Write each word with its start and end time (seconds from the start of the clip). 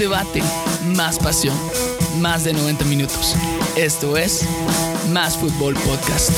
debate, 0.00 0.40
más 0.96 1.18
pasión, 1.18 1.54
más 2.22 2.44
de 2.44 2.54
90 2.54 2.86
minutos. 2.86 3.36
Esto 3.76 4.16
es 4.16 4.48
Más 5.10 5.36
Fútbol 5.36 5.74
Podcast. 5.74 6.30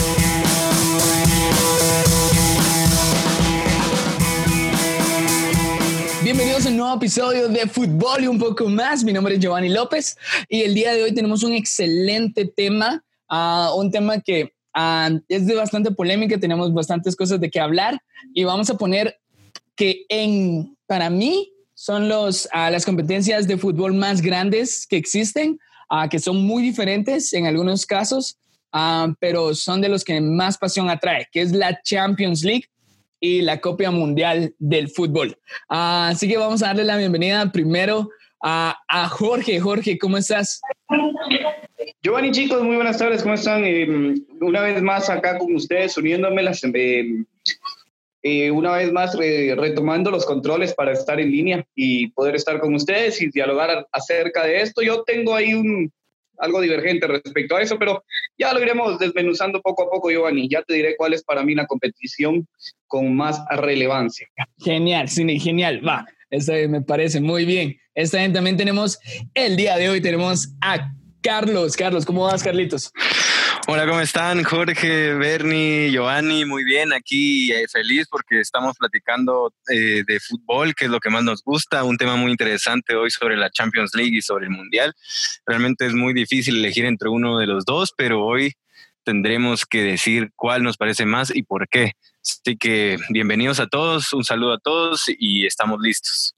Bienvenidos 6.25 6.67
a 6.67 6.71
un 6.71 6.77
nuevo 6.77 6.97
episodio 6.97 7.49
de 7.49 7.69
Fútbol 7.69 8.25
y 8.25 8.27
un 8.27 8.41
poco 8.41 8.69
más. 8.69 9.05
Mi 9.05 9.13
nombre 9.13 9.35
es 9.35 9.41
Giovanni 9.41 9.69
López 9.69 10.19
y 10.49 10.63
el 10.63 10.75
día 10.75 10.93
de 10.95 11.05
hoy 11.05 11.15
tenemos 11.15 11.45
un 11.45 11.53
excelente 11.53 12.47
tema, 12.47 13.05
ah, 13.29 13.71
un 13.77 13.93
tema 13.93 14.21
que 14.21 14.55
ah, 14.75 15.09
es 15.29 15.47
de 15.47 15.55
bastante 15.55 15.93
polémica, 15.93 16.37
tenemos 16.37 16.75
bastantes 16.75 17.15
cosas 17.15 17.39
de 17.39 17.49
qué 17.49 17.61
hablar 17.61 18.01
y 18.35 18.43
vamos 18.43 18.71
a 18.71 18.77
poner 18.77 19.21
que 19.77 20.05
en, 20.09 20.77
para 20.89 21.11
mí, 21.11 21.53
son 21.83 22.09
los, 22.09 22.49
uh, 22.55 22.71
las 22.71 22.87
competencias 22.87 23.49
de 23.49 23.59
fútbol 23.59 23.93
más 23.93 24.23
grandes 24.23 24.87
que 24.87 24.97
existen, 24.97 25.59
uh, 25.91 26.09
que 26.09 26.21
son 26.21 26.37
muy 26.47 26.63
diferentes 26.63 27.33
en 27.33 27.49
algunos 27.49 27.87
casos, 27.87 28.39
uh, 28.73 29.13
pero 29.19 29.53
son 29.53 29.81
de 29.81 29.89
los 29.89 30.05
que 30.05 30.21
más 30.21 30.57
pasión 30.57 30.89
atrae, 30.89 31.27
que 31.33 31.41
es 31.41 31.51
la 31.51 31.83
Champions 31.83 32.45
League 32.45 32.67
y 33.19 33.43
la 33.43 33.61
Copa 33.61 33.91
Mundial 33.91 34.55
del 34.61 34.91
Fútbol. 34.91 35.37
así 35.67 36.29
que 36.29 36.37
vamos 36.37 36.63
a 36.63 36.67
darle 36.67 36.85
la 36.85 36.97
bienvenida 36.99 37.51
primero 37.51 38.11
a, 38.41 38.77
a 38.87 39.09
Jorge. 39.09 39.59
Jorge, 39.59 39.99
¿cómo 39.99 40.19
estás? 40.19 40.61
Giovanni, 42.01 42.31
chicos, 42.31 42.63
muy 42.63 42.77
buenas 42.77 42.99
tardes, 42.99 43.25
¿cómo 43.25 43.35
están? 43.35 43.65
Eh, 43.65 44.15
una 44.41 44.61
vez 44.61 44.81
más 44.83 45.11
acá 45.11 45.37
con 45.37 45.53
ustedes, 45.57 45.97
uniéndome 45.97 46.45
las, 46.45 46.63
eh, 46.63 47.25
eh, 48.23 48.51
una 48.51 48.73
vez 48.73 48.93
más 48.93 49.17
retomando 49.17 50.11
los 50.11 50.25
controles 50.25 50.75
para 50.75 50.93
estar 50.93 51.19
en 51.19 51.31
línea 51.31 51.67
y 51.75 52.09
poder 52.09 52.37
estar 52.37 52.61
con 52.61 52.75
ustedes 52.75 53.21
y 53.21 53.31
dialogar 53.31 53.87
acerca 53.91 54.45
de 54.45 54.61
esto. 54.61 54.83
Yo 54.83 55.03
tengo 55.03 55.35
ahí 55.35 55.55
un, 55.55 55.93
algo 56.39 56.61
divergente 56.61 57.07
respecto 57.07 57.57
a 57.57 57.63
eso, 57.63 57.79
pero 57.79 58.05
ya 58.39 58.53
lo 58.53 58.63
iremos 58.63 58.99
desmenuzando 58.99 59.61
poco 59.61 59.85
a 59.85 59.91
poco, 59.91 60.11
Giovanni. 60.11 60.49
Ya 60.49 60.63
te 60.63 60.75
diré 60.75 60.97
cuál 60.97 61.15
es 61.15 61.23
para 61.23 61.43
mí 61.43 61.55
la 61.55 61.67
competición 61.67 62.47
con 62.87 63.15
más 63.15 63.41
relevancia. 63.51 64.27
Genial, 64.59 65.09
sí, 65.09 65.39
genial. 65.39 65.87
Va, 65.87 66.07
eso 66.31 66.53
me 66.69 66.83
parece 66.83 67.21
muy 67.21 67.45
bien. 67.45 67.77
Esta 67.95 68.19
también 68.33 68.57
tenemos 68.57 68.99
el 69.35 69.57
día 69.57 69.77
de 69.77 69.89
hoy, 69.89 70.01
tenemos 70.01 70.55
a 70.61 70.93
Carlos. 71.21 71.77
Carlos, 71.77 72.05
¿cómo 72.05 72.25
vas, 72.25 72.43
Carlitos? 72.43 72.93
Hola, 73.69 73.87
¿cómo 73.87 74.01
están? 74.01 74.43
Jorge, 74.43 75.15
Bernie, 75.15 75.93
Giovanni, 75.93 76.45
muy 76.45 76.65
bien, 76.65 76.93
aquí 76.93 77.53
eh, 77.53 77.69
feliz 77.69 78.09
porque 78.11 78.41
estamos 78.41 78.77
platicando 78.77 79.55
eh, 79.69 80.03
de 80.05 80.19
fútbol, 80.19 80.75
que 80.75 80.87
es 80.87 80.91
lo 80.91 80.99
que 80.99 81.11
más 81.11 81.23
nos 81.23 81.45
gusta, 81.45 81.85
un 81.85 81.97
tema 81.97 82.17
muy 82.17 82.33
interesante 82.33 82.97
hoy 82.97 83.13
sobre 83.13 83.37
la 83.37 83.51
Champions 83.51 83.95
League 83.95 84.17
y 84.17 84.21
sobre 84.21 84.47
el 84.47 84.51
Mundial. 84.51 84.93
Realmente 85.47 85.87
es 85.87 85.95
muy 85.95 86.13
difícil 86.13 86.57
elegir 86.57 86.85
entre 86.87 87.09
uno 87.09 87.39
de 87.39 87.47
los 87.47 87.65
dos, 87.65 87.93
pero 87.97 88.25
hoy 88.25 88.53
tendremos 89.05 89.65
que 89.65 89.83
decir 89.83 90.33
cuál 90.35 90.65
nos 90.65 90.77
parece 90.77 91.07
más 91.07 91.35
y 91.35 91.45
por 91.45 91.69
qué. 91.69 91.93
Así 92.21 92.57
que 92.57 92.99
bienvenidos 93.11 93.61
a 93.61 93.69
todos, 93.69 94.13
un 94.13 94.25
saludo 94.25 94.55
a 94.55 94.59
todos 94.59 95.05
y 95.07 95.47
estamos 95.47 95.81
listos. 95.81 96.35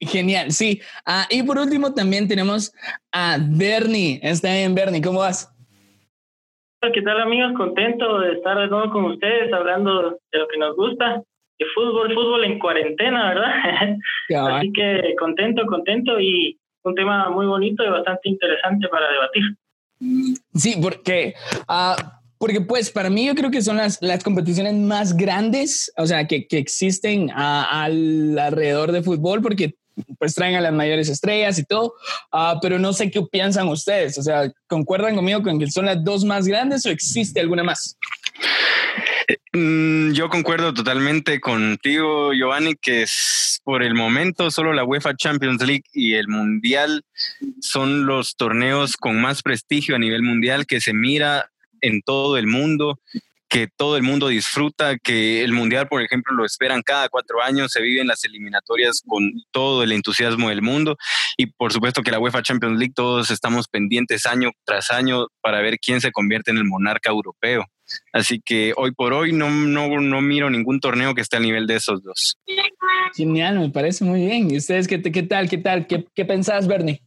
Genial, 0.00 0.52
sí. 0.52 0.82
Ah, 1.06 1.26
y 1.30 1.42
por 1.42 1.58
último 1.58 1.94
también 1.94 2.28
tenemos 2.28 2.72
a 3.10 3.38
Bernie. 3.40 4.20
Está 4.22 4.52
bien, 4.52 4.74
Bernie, 4.74 5.00
¿cómo 5.00 5.20
vas? 5.20 5.48
¿Qué 6.80 7.02
tal 7.02 7.20
amigos? 7.20 7.52
Contento 7.56 8.20
de 8.20 8.34
estar 8.34 8.56
de 8.56 8.68
nuevo 8.68 8.92
con 8.92 9.04
ustedes 9.06 9.52
hablando 9.52 10.10
de 10.32 10.38
lo 10.38 10.46
que 10.46 10.58
nos 10.58 10.76
gusta, 10.76 11.22
de 11.58 11.66
fútbol, 11.74 12.14
fútbol 12.14 12.44
en 12.44 12.58
cuarentena, 12.60 13.28
¿verdad? 13.30 13.96
Así 14.56 14.72
que 14.72 15.14
contento, 15.18 15.66
contento 15.66 16.20
y 16.20 16.56
un 16.84 16.94
tema 16.94 17.30
muy 17.30 17.46
bonito 17.46 17.84
y 17.84 17.90
bastante 17.90 18.28
interesante 18.28 18.86
para 18.88 19.10
debatir. 19.10 19.42
Sí, 20.54 20.76
porque, 20.80 21.34
uh, 21.68 22.00
porque 22.38 22.60
pues 22.60 22.92
para 22.92 23.10
mí 23.10 23.26
yo 23.26 23.34
creo 23.34 23.50
que 23.50 23.60
son 23.60 23.78
las, 23.78 24.00
las 24.00 24.22
competiciones 24.22 24.74
más 24.74 25.16
grandes, 25.16 25.92
o 25.96 26.06
sea, 26.06 26.28
que, 26.28 26.46
que 26.46 26.58
existen 26.58 27.28
al 27.32 28.38
alrededor 28.38 28.92
de 28.92 29.02
fútbol, 29.02 29.42
porque 29.42 29.74
pues 30.18 30.34
traen 30.34 30.56
a 30.56 30.60
las 30.60 30.72
mayores 30.72 31.08
estrellas 31.08 31.58
y 31.58 31.64
todo, 31.64 31.94
uh, 32.32 32.58
pero 32.60 32.78
no 32.78 32.92
sé 32.92 33.10
qué 33.10 33.22
piensan 33.22 33.68
ustedes, 33.68 34.18
o 34.18 34.22
sea, 34.22 34.50
¿concuerdan 34.66 35.14
conmigo 35.14 35.42
con 35.42 35.58
que 35.58 35.70
son 35.70 35.86
las 35.86 36.02
dos 36.02 36.24
más 36.24 36.46
grandes 36.46 36.84
o 36.86 36.90
existe 36.90 37.40
alguna 37.40 37.62
más? 37.62 37.96
Mm, 39.52 40.12
yo 40.12 40.28
concuerdo 40.28 40.72
totalmente 40.72 41.40
contigo, 41.40 42.32
Giovanni, 42.32 42.74
que 42.74 43.02
es 43.02 43.60
por 43.64 43.82
el 43.82 43.94
momento 43.94 44.50
solo 44.50 44.72
la 44.72 44.84
UEFA 44.84 45.16
Champions 45.16 45.62
League 45.66 45.84
y 45.92 46.14
el 46.14 46.28
Mundial 46.28 47.02
son 47.60 48.06
los 48.06 48.36
torneos 48.36 48.96
con 48.96 49.20
más 49.20 49.42
prestigio 49.42 49.96
a 49.96 49.98
nivel 49.98 50.22
mundial 50.22 50.66
que 50.66 50.80
se 50.80 50.94
mira 50.94 51.50
en 51.80 52.02
todo 52.02 52.38
el 52.38 52.46
mundo 52.46 53.00
que 53.48 53.66
todo 53.66 53.96
el 53.96 54.02
mundo 54.02 54.28
disfruta, 54.28 54.98
que 54.98 55.42
el 55.42 55.52
Mundial, 55.52 55.88
por 55.88 56.02
ejemplo, 56.02 56.34
lo 56.34 56.44
esperan 56.44 56.82
cada 56.82 57.08
cuatro 57.08 57.42
años, 57.42 57.72
se 57.72 57.80
viven 57.80 58.06
las 58.06 58.24
eliminatorias 58.24 59.02
con 59.06 59.32
todo 59.50 59.82
el 59.82 59.92
entusiasmo 59.92 60.50
del 60.50 60.62
mundo 60.62 60.96
y 61.36 61.46
por 61.46 61.72
supuesto 61.72 62.02
que 62.02 62.10
la 62.10 62.18
UEFA 62.18 62.42
Champions 62.42 62.78
League 62.78 62.92
todos 62.94 63.30
estamos 63.30 63.68
pendientes 63.68 64.26
año 64.26 64.50
tras 64.64 64.90
año 64.90 65.26
para 65.40 65.60
ver 65.60 65.78
quién 65.78 66.00
se 66.00 66.12
convierte 66.12 66.50
en 66.50 66.58
el 66.58 66.64
monarca 66.64 67.10
europeo. 67.10 67.64
Así 68.12 68.40
que 68.44 68.74
hoy 68.76 68.92
por 68.92 69.14
hoy 69.14 69.32
no, 69.32 69.48
no, 69.50 69.88
no 70.00 70.20
miro 70.20 70.50
ningún 70.50 70.78
torneo 70.78 71.14
que 71.14 71.22
esté 71.22 71.38
al 71.38 71.42
nivel 71.42 71.66
de 71.66 71.76
esos 71.76 72.02
dos. 72.02 72.36
Genial, 73.14 73.58
me 73.58 73.70
parece 73.70 74.04
muy 74.04 74.26
bien. 74.26 74.50
¿Y 74.50 74.58
ustedes 74.58 74.86
qué, 74.86 75.00
qué 75.00 75.22
tal? 75.22 75.48
¿Qué 75.48 75.58
tal? 75.58 75.86
¿Qué, 75.86 76.04
qué 76.14 76.26
pensás, 76.26 76.66
Bernie? 76.66 77.00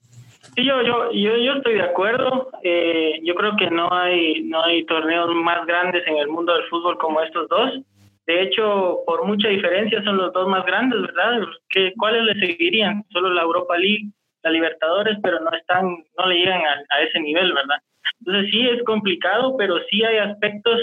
Sí, 0.56 0.66
yo, 0.66 0.82
yo, 0.82 1.12
yo, 1.12 1.38
yo 1.38 1.54
estoy 1.54 1.76
de 1.76 1.84
acuerdo. 1.84 2.50
Eh, 2.64 3.20
yo 3.24 3.36
creo 3.36 3.56
que 3.56 3.70
no 3.70 3.92
hay, 3.92 4.44
no 4.44 4.64
hay 4.64 4.86
torneos 4.86 5.34
más 5.36 5.66
grandes 5.66 6.06
en 6.08 6.18
el 6.18 6.28
mundo 6.28 6.54
del 6.54 6.68
fútbol 6.68 6.98
como 6.98 7.22
estos 7.22 7.48
dos. 7.48 7.80
De 8.28 8.42
hecho, 8.42 9.00
por 9.06 9.26
mucha 9.26 9.48
diferencia 9.48 10.04
son 10.04 10.18
los 10.18 10.32
dos 10.34 10.48
más 10.48 10.66
grandes, 10.66 11.02
¿verdad? 11.02 11.42
¿Qué, 11.70 11.94
¿Cuáles 11.98 12.24
le 12.24 12.48
seguirían? 12.48 13.04
Solo 13.12 13.34
la 13.34 13.42
Europa 13.42 13.78
League, 13.78 14.10
la 14.44 14.52
Libertadores, 14.52 15.18
pero 15.24 15.40
no 15.40 15.52
están, 15.52 16.04
no 16.18 16.26
le 16.28 16.36
llegan 16.36 16.62
a, 16.62 17.02
ese 17.02 17.20
nivel, 17.20 17.54
¿verdad? 17.54 17.78
Entonces 18.20 18.52
sí 18.52 18.68
es 18.68 18.84
complicado, 18.84 19.56
pero 19.58 19.76
sí 19.90 20.04
hay 20.04 20.18
aspectos, 20.18 20.80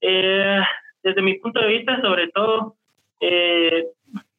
eh, 0.00 0.60
desde 1.02 1.22
mi 1.22 1.38
punto 1.38 1.60
de 1.60 1.68
vista, 1.68 2.00
sobre 2.00 2.28
todo 2.28 2.76
eh, 3.20 3.86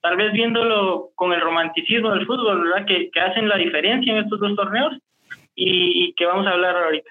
tal 0.06 0.18
vez 0.18 0.34
viéndolo 0.34 1.10
con 1.16 1.34
el 1.34 1.42
romanticismo 1.42 2.12
del 2.12 2.28
fútbol, 2.28 2.70
¿verdad? 2.70 2.86
Que, 2.86 3.10
hacen 3.20 3.50
la 3.50 3.58
diferencia 3.58 4.14
en 4.14 4.20
estos 4.20 4.40
dos 4.40 4.56
torneos 4.56 4.94
y, 5.56 6.14
que 6.14 6.26
vamos 6.28 6.46
a 6.46 6.52
hablar 6.52 6.78
ahorita. 6.78 7.10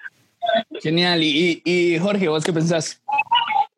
Genial. 0.81 1.21
Y, 1.21 1.61
y, 1.65 1.97
Jorge, 1.97 2.29
¿vos 2.29 2.45
qué 2.45 2.53
pensás? 2.53 3.03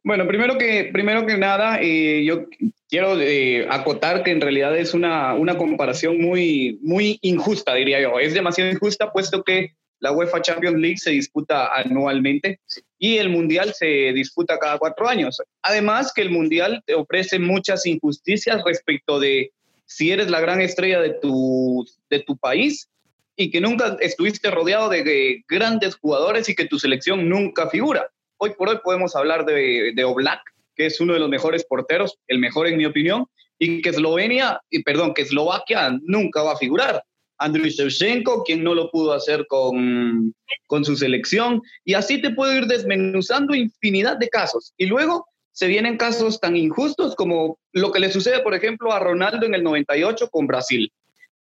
Bueno, 0.03 0.28
primero 0.28 0.59
que, 0.59 0.91
primero 0.94 1.25
que 1.25 1.35
nada, 1.35 1.79
eh, 1.81 2.25
yo 2.25 2.45
quiero 2.88 3.19
eh, 3.19 3.66
acotar 3.72 4.22
que 4.22 4.29
en 4.29 4.41
realidad 4.41 4.78
es 4.78 4.94
una, 4.94 5.34
una 5.34 5.57
comparación 5.57 6.22
muy, 6.22 6.78
muy 6.84 7.17
injusta, 7.23 7.73
diría 7.73 7.99
yo. 7.99 8.19
Es 8.19 8.35
demasiado 8.35 8.69
injusta 8.69 9.11
puesto 9.11 9.41
que 9.44 9.72
la 10.00 10.12
UEFA 10.12 10.41
Champions 10.41 10.78
League 10.78 10.97
se 10.97 11.12
disputa 11.12 11.74
anualmente 11.74 12.59
y 13.00 13.18
el 13.18 13.30
Mundial 13.30 13.74
se 13.74 14.13
disputa 14.13 14.59
cada 14.59 14.78
cuatro 14.78 15.08
años. 15.08 15.38
Además 15.62 16.12
que 16.13 16.22
el 16.22 16.30
Mundial 16.30 16.84
te 16.85 16.94
ofrece 16.94 17.40
muchas 17.40 17.85
injusticias 17.85 18.62
respecto 18.63 19.19
de 19.19 19.52
si 19.85 20.12
eres 20.12 20.30
la 20.30 20.41
gran 20.41 20.62
estrella 20.62 21.00
de 21.00 21.12
tu, 21.22 21.85
de 22.09 22.19
tu 22.19 22.38
país 22.38 22.90
y 23.35 23.50
que 23.52 23.62
nunca 23.62 23.97
estuviste 24.00 24.52
rodeado 24.52 24.90
de, 24.90 25.44
grandes 25.47 25.96
jugadores 25.96 26.50
y 26.50 26.56
que 26.56 26.66
tu 26.66 26.79
selección 26.79 27.29
nunca 27.29 27.69
figura. 27.69 28.09
Hoy 28.38 28.52
por 28.58 28.69
hoy 28.69 28.79
podemos 28.84 29.16
hablar 29.16 29.46
de, 29.46 29.94
de 29.96 30.03
Oblak, 30.03 30.41
que 30.75 30.88
es 30.88 31.00
uno 31.00 31.14
de 31.14 31.19
los 31.19 31.29
mejores 31.29 31.66
porteros, 31.66 32.17
el 32.28 32.40
mejor 32.40 32.67
en 32.67 32.78
mi 32.78 32.85
opinión, 32.85 33.26
y 33.59 33.82
que 33.82 33.90
Eslovenia, 33.90 34.61
perdón, 34.85 35.14
que 35.14 35.23
Eslovaquia 35.23 35.97
nunca 36.03 36.43
va 36.43 36.53
a 36.53 36.58
figurar. 36.58 37.03
Andriy 37.39 37.72
Shevchenko, 37.72 38.43
quien 38.43 38.63
no 38.63 38.73
lo 38.73 38.89
pudo 38.89 39.13
hacer 39.13 39.45
con, 39.47 40.34
con 40.67 40.84
su 40.84 40.95
selección, 40.95 41.61
y 41.85 41.93
así 41.93 42.22
te 42.22 42.31
puedo 42.31 42.55
ir 42.55 42.66
desmenuzando 42.66 43.55
infinidad 43.55 44.17
de 44.17 44.29
casos. 44.29 44.73
Y 44.78 44.87
luego 44.87 45.28
se 45.51 45.67
vienen 45.67 45.97
casos 45.97 46.39
tan 46.39 46.55
injustos 46.55 47.16
como 47.16 47.57
lo 47.72 47.91
que 47.91 47.99
le 47.99 48.11
sucede, 48.11 48.41
por 48.41 48.53
ejemplo, 48.53 48.91
a 48.91 48.99
Ronaldo 48.99 49.45
en 49.45 49.55
el 49.55 49.63
98 49.63 50.29
con 50.29 50.45
Brasil. 50.45 50.91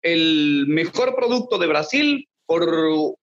El 0.00 0.66
mejor 0.68 1.16
producto 1.16 1.58
de 1.58 1.66
Brasil, 1.66 2.28
por 2.46 3.16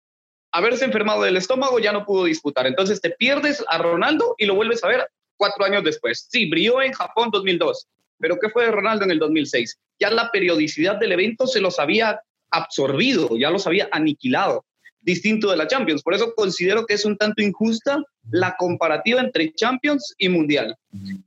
haberse 0.53 0.87
enfermado 0.87 1.23
del 1.23 1.37
estómago, 1.37 1.79
ya 1.79 1.93
no 1.93 2.07
pudo 2.07 2.25
disputar. 2.25 2.67
Entonces 2.67 3.01
te 3.01 3.11
pierdes 3.11 3.63
a 3.69 3.77
Ronaldo 3.77 4.35
y 4.39 4.47
lo 4.47 4.55
vuelves 4.55 4.83
a 4.83 4.89
ver 4.89 5.07
cuatro 5.37 5.65
años 5.67 5.85
después. 5.85 6.27
Sí, 6.31 6.49
brilló 6.49 6.81
en 6.81 6.93
Japón 6.93 7.29
2002, 7.31 7.87
pero 8.19 8.39
¿qué 8.39 8.49
fue 8.49 8.65
de 8.65 8.71
Ronaldo 8.71 9.05
en 9.05 9.11
el 9.11 9.19
2006? 9.19 9.79
Ya 9.99 10.11
la 10.11 10.31
periodicidad 10.31 10.97
del 10.97 11.13
evento 11.13 11.47
se 11.47 11.61
los 11.61 11.79
había 11.79 12.21
absorbido, 12.51 13.37
ya 13.39 13.51
los 13.51 13.67
había 13.67 13.89
aniquilado, 13.93 14.65
distinto 15.01 15.51
de 15.51 15.57
la 15.57 15.67
Champions. 15.67 16.03
Por 16.03 16.15
eso 16.15 16.35
considero 16.35 16.87
que 16.87 16.95
es 16.95 17.05
un 17.05 17.17
tanto 17.17 17.43
injusta 17.43 18.03
la 18.31 18.57
comparativa 18.57 19.21
entre 19.21 19.53
Champions 19.53 20.15
y 20.19 20.29
Mundial. 20.29 20.77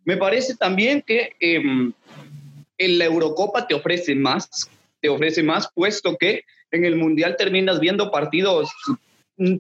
Me 0.06 0.18
parece 0.18 0.56
también 0.56 1.02
que 1.02 1.34
em, 1.40 1.92
en 2.78 2.98
la 2.98 3.06
Eurocopa 3.06 3.68
te 3.68 3.74
ofrece 3.74 4.16
más, 4.16 4.70
te 5.02 5.10
ofrece 5.10 5.44
más, 5.44 5.70
puesto 5.74 6.18
que 6.18 6.44
en 6.72 6.86
el 6.86 6.96
Mundial 6.96 7.36
terminas 7.38 7.80
viendo 7.80 8.12
partidos 8.12 8.72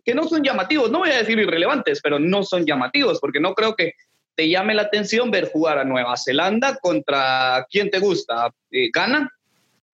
que 0.05 0.13
no 0.13 0.27
son 0.27 0.43
llamativos, 0.43 0.91
no 0.91 0.99
voy 0.99 1.09
a 1.09 1.17
decir 1.17 1.37
irrelevantes, 1.39 1.99
pero 2.01 2.19
no 2.19 2.43
son 2.43 2.65
llamativos, 2.65 3.19
porque 3.19 3.39
no 3.39 3.53
creo 3.53 3.75
que 3.75 3.93
te 4.35 4.49
llame 4.49 4.73
la 4.73 4.83
atención 4.83 5.31
ver 5.31 5.49
jugar 5.51 5.77
a 5.77 5.83
Nueva 5.83 6.15
Zelanda 6.17 6.77
contra 6.81 7.65
quien 7.69 7.89
te 7.89 7.99
gusta, 7.99 8.51
eh, 8.71 8.89
Gana. 8.93 9.31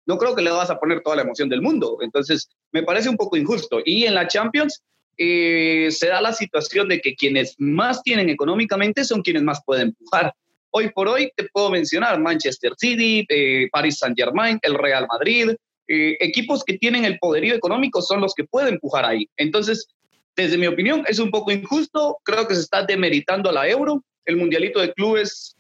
No 0.07 0.19
creo 0.19 0.35
que 0.35 0.43
le 0.43 0.51
vas 0.51 0.71
a 0.71 0.79
poner 0.79 1.03
toda 1.03 1.17
la 1.17 1.23
emoción 1.23 1.49
del 1.49 1.63
mundo. 1.63 1.99
Entonces, 2.01 2.49
me 2.73 2.83
parece 2.83 3.09
un 3.09 3.17
poco 3.17 3.37
injusto. 3.37 3.81
Y 3.85 4.05
en 4.05 4.15
la 4.15 4.29
Champions 4.29 4.83
eh, 5.19 5.89
se 5.91 6.09
da 6.09 6.21
la 6.21 6.33
situación 6.33 6.89
de 6.89 7.01
que 7.01 7.15
quienes 7.15 7.55
más 7.59 8.03
tienen 8.03 8.29
económicamente 8.29 9.05
son 9.05 9.23
quienes 9.23 9.43
más 9.43 9.61
pueden 9.65 9.89
empujar. 9.89 10.33
Hoy 10.71 10.91
por 10.91 11.09
hoy 11.09 11.33
te 11.37 11.49
puedo 11.53 11.71
mencionar 11.71 12.21
Manchester 12.21 12.73
City, 12.77 13.25
eh, 13.29 13.69
Paris 13.73 13.99
Saint 13.99 14.17
Germain, 14.17 14.59
el 14.63 14.75
Real 14.75 15.07
Madrid, 15.09 15.51
eh, 15.89 16.17
equipos 16.21 16.65
que 16.65 16.79
tienen 16.79 17.05
el 17.05 17.19
poderío 17.19 17.55
económico 17.55 18.03
son 18.03 18.21
los 18.21 18.35
que 18.35 18.45
pueden 18.45 18.75
empujar 18.75 19.05
ahí. 19.05 19.29
Entonces, 19.37 19.89
desde 20.35 20.59
mi 20.59 20.67
opinión, 20.67 21.05
es 21.09 21.19
un 21.19 21.31
poco 21.31 21.51
injusto. 21.51 22.19
Creo 22.25 22.47
que 22.47 22.55
se 22.55 22.61
está 22.61 22.83
demeritando 22.85 23.49
a 23.51 23.53
la 23.53 23.69
euro. 23.69 24.05
El 24.25 24.37
mundialito 24.37 24.81
de 24.81 24.93
clubes 24.93 25.56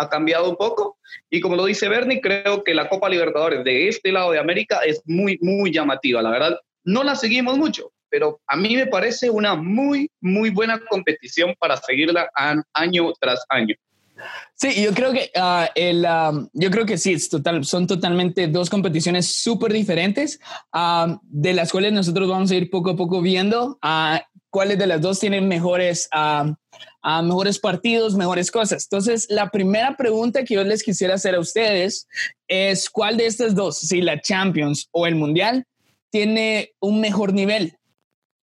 ha 0.00 0.08
cambiado 0.08 0.48
un 0.48 0.56
poco. 0.56 0.98
Y 1.28 1.40
como 1.40 1.56
lo 1.56 1.66
dice 1.66 1.88
Bernie, 1.88 2.20
creo 2.20 2.64
que 2.64 2.74
la 2.74 2.88
Copa 2.88 3.08
Libertadores 3.08 3.62
de 3.64 3.88
este 3.88 4.10
lado 4.10 4.32
de 4.32 4.38
América 4.38 4.80
es 4.84 5.02
muy, 5.04 5.38
muy 5.42 5.72
llamativa. 5.72 6.22
La 6.22 6.30
verdad, 6.30 6.58
no 6.84 7.04
la 7.04 7.14
seguimos 7.14 7.58
mucho, 7.58 7.92
pero 8.08 8.40
a 8.46 8.56
mí 8.56 8.76
me 8.76 8.86
parece 8.86 9.28
una 9.28 9.54
muy, 9.54 10.10
muy 10.20 10.50
buena 10.50 10.80
competición 10.88 11.54
para 11.58 11.76
seguirla 11.76 12.30
año 12.72 13.12
tras 13.20 13.44
año. 13.50 13.76
Sí, 14.54 14.82
yo 14.82 14.92
creo 14.92 15.12
que 15.12 15.30
ah, 15.36 15.70
el, 15.74 16.04
ah, 16.04 16.32
yo 16.52 16.70
creo 16.70 16.84
que 16.84 16.98
sí, 16.98 17.14
es 17.14 17.28
total, 17.28 17.64
son 17.64 17.86
totalmente 17.86 18.48
dos 18.48 18.68
competiciones 18.68 19.42
súper 19.42 19.72
diferentes, 19.72 20.38
ah, 20.72 21.18
de 21.22 21.54
las 21.54 21.72
cuales 21.72 21.92
nosotros 21.92 22.28
vamos 22.28 22.50
a 22.50 22.56
ir 22.56 22.68
poco 22.68 22.90
a 22.90 22.96
poco 22.96 23.22
viendo 23.22 23.78
cuáles 24.50 24.78
de 24.78 24.86
las 24.86 25.00
dos 25.00 25.18
tienen 25.20 25.48
mejores, 25.48 26.08
mejores 27.22 27.58
partidos, 27.58 28.16
mejores 28.16 28.50
cosas. 28.50 28.86
Entonces, 28.90 29.26
la 29.30 29.50
primera 29.50 29.96
pregunta 29.96 30.44
que 30.44 30.54
yo 30.54 30.64
les 30.64 30.82
quisiera 30.82 31.14
hacer 31.14 31.34
a 31.34 31.40
ustedes 31.40 32.06
es 32.48 32.90
cuál 32.90 33.16
de 33.16 33.26
estas 33.26 33.54
dos, 33.54 33.78
si 33.78 34.00
la 34.00 34.20
Champions 34.20 34.88
o 34.92 35.06
el 35.06 35.14
Mundial, 35.14 35.66
tiene 36.10 36.72
un 36.80 37.00
mejor 37.00 37.32
nivel. 37.32 37.78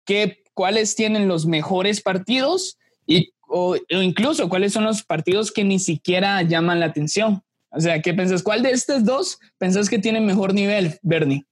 ¿Qué, 0.05 0.43
¿Cuáles 0.53 0.95
tienen 0.95 1.29
los 1.29 1.47
mejores 1.47 2.03
partidos? 2.03 2.79
Y 3.06 3.33
o, 3.49 3.77
incluso 3.89 4.49
cuáles 4.49 4.73
son 4.73 4.85
los 4.85 5.03
partidos 5.03 5.53
que 5.53 5.65
ni 5.65 5.79
siquiera 5.79 6.43
llaman 6.43 6.81
la 6.81 6.87
atención. 6.87 7.43
O 7.71 7.81
sea, 7.81 8.01
¿qué 8.03 8.15
piensas? 8.15 8.43
¿Cuál 8.43 8.62
de 8.62 8.71
estos 8.71 9.05
dos 9.05 9.39
pensás 9.59 9.89
que 9.89 9.99
tiene 9.99 10.21
mejor 10.21 10.55
nivel, 10.55 10.99
Bernie? 11.03 11.45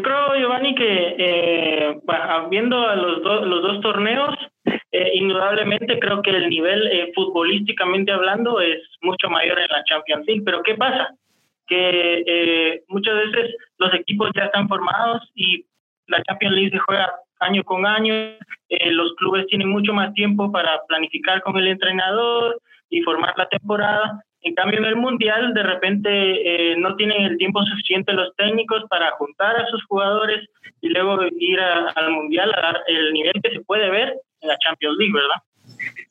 Yo 0.00 0.04
creo, 0.04 0.34
Giovanni, 0.34 0.74
que 0.74 1.14
eh, 1.18 2.00
viendo 2.48 2.88
a 2.88 2.96
los, 2.96 3.18
los 3.20 3.62
dos 3.62 3.80
torneos, 3.82 4.34
eh, 4.92 5.10
indudablemente 5.12 5.98
creo 5.98 6.22
que 6.22 6.30
el 6.30 6.48
nivel 6.48 6.86
eh, 6.86 7.12
futbolísticamente 7.14 8.10
hablando 8.10 8.60
es 8.60 8.78
mucho 9.02 9.28
mayor 9.28 9.58
en 9.58 9.68
la 9.68 9.84
Champions 9.84 10.24
League. 10.26 10.42
Pero 10.42 10.62
¿qué 10.62 10.74
pasa? 10.74 11.10
Que 11.66 12.24
eh, 12.26 12.82
muchas 12.88 13.14
veces 13.14 13.54
los 13.76 13.92
equipos 13.92 14.30
ya 14.34 14.44
están 14.44 14.68
formados 14.68 15.20
y 15.34 15.66
la 16.06 16.22
Champions 16.22 16.54
League 16.54 16.70
se 16.70 16.78
juega 16.78 17.12
año 17.40 17.62
con 17.62 17.84
año. 17.84 18.14
Eh, 18.14 18.90
los 18.92 19.12
clubes 19.16 19.46
tienen 19.48 19.68
mucho 19.68 19.92
más 19.92 20.14
tiempo 20.14 20.50
para 20.50 20.80
planificar 20.88 21.42
con 21.42 21.58
el 21.58 21.66
entrenador 21.66 22.58
y 22.88 23.02
formar 23.02 23.34
la 23.36 23.50
temporada. 23.50 24.24
En 24.42 24.54
cambio, 24.54 24.78
en 24.78 24.86
el 24.86 24.96
Mundial, 24.96 25.52
de 25.52 25.62
repente 25.62 26.08
eh, 26.10 26.76
no 26.76 26.96
tienen 26.96 27.22
el 27.22 27.36
tiempo 27.36 27.62
suficiente 27.64 28.12
los 28.12 28.34
técnicos 28.36 28.84
para 28.88 29.10
juntar 29.12 29.56
a 29.56 29.66
sus 29.66 29.84
jugadores 29.84 30.48
y 30.80 30.88
luego 30.88 31.18
ir 31.38 31.60
al 31.60 32.10
Mundial 32.10 32.52
a 32.54 32.60
dar 32.60 32.78
el 32.86 33.12
nivel 33.12 33.34
que 33.42 33.50
se 33.50 33.60
puede 33.60 33.90
ver 33.90 34.14
en 34.40 34.48
la 34.48 34.56
Champions 34.58 34.96
League, 34.98 35.12
¿verdad? 35.12 35.42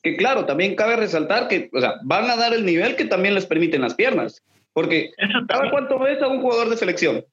Que 0.04 0.16
claro, 0.16 0.46
también 0.46 0.76
cabe 0.76 0.96
resaltar 0.96 1.48
que 1.48 1.70
o 1.74 1.80
sea, 1.80 1.96
van 2.04 2.30
a 2.30 2.36
dar 2.36 2.54
el 2.54 2.66
nivel 2.66 2.96
que 2.96 3.06
también 3.06 3.34
les 3.34 3.46
permiten 3.46 3.82
las 3.82 3.96
piernas. 3.96 4.44
Porque 4.74 5.12
¿cada 5.48 5.72
cuánto 5.72 5.98
ves 5.98 6.22
a 6.22 6.28
un 6.28 6.42
jugador 6.42 6.70
de 6.70 6.78
selección? 6.78 7.26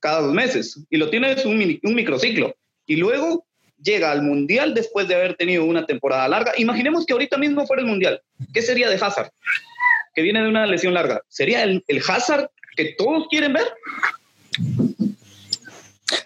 Cada 0.00 0.20
dos 0.20 0.34
meses. 0.34 0.84
Y 0.90 0.98
lo 0.98 1.08
tienes 1.08 1.44
un, 1.46 1.80
un 1.82 1.94
microciclo 1.94 2.54
y 2.86 2.96
luego 2.96 3.46
llega 3.82 4.12
al 4.12 4.22
Mundial 4.22 4.74
después 4.74 5.08
de 5.08 5.14
haber 5.14 5.34
tenido 5.34 5.64
una 5.64 5.86
temporada 5.86 6.28
larga. 6.28 6.52
Imaginemos 6.56 7.06
que 7.06 7.12
ahorita 7.12 7.36
mismo 7.38 7.66
fuera 7.66 7.82
el 7.82 7.88
Mundial. 7.88 8.20
¿Qué 8.52 8.62
sería 8.62 8.88
de 8.88 8.96
Hazard? 8.96 9.30
Que 10.14 10.22
viene 10.22 10.42
de 10.42 10.48
una 10.48 10.66
lesión 10.66 10.94
larga. 10.94 11.20
¿Sería 11.28 11.62
el, 11.64 11.82
Hazard 12.08 12.48
que 12.76 12.94
todos 12.96 13.26
quieren 13.28 13.52
ver? 13.52 13.64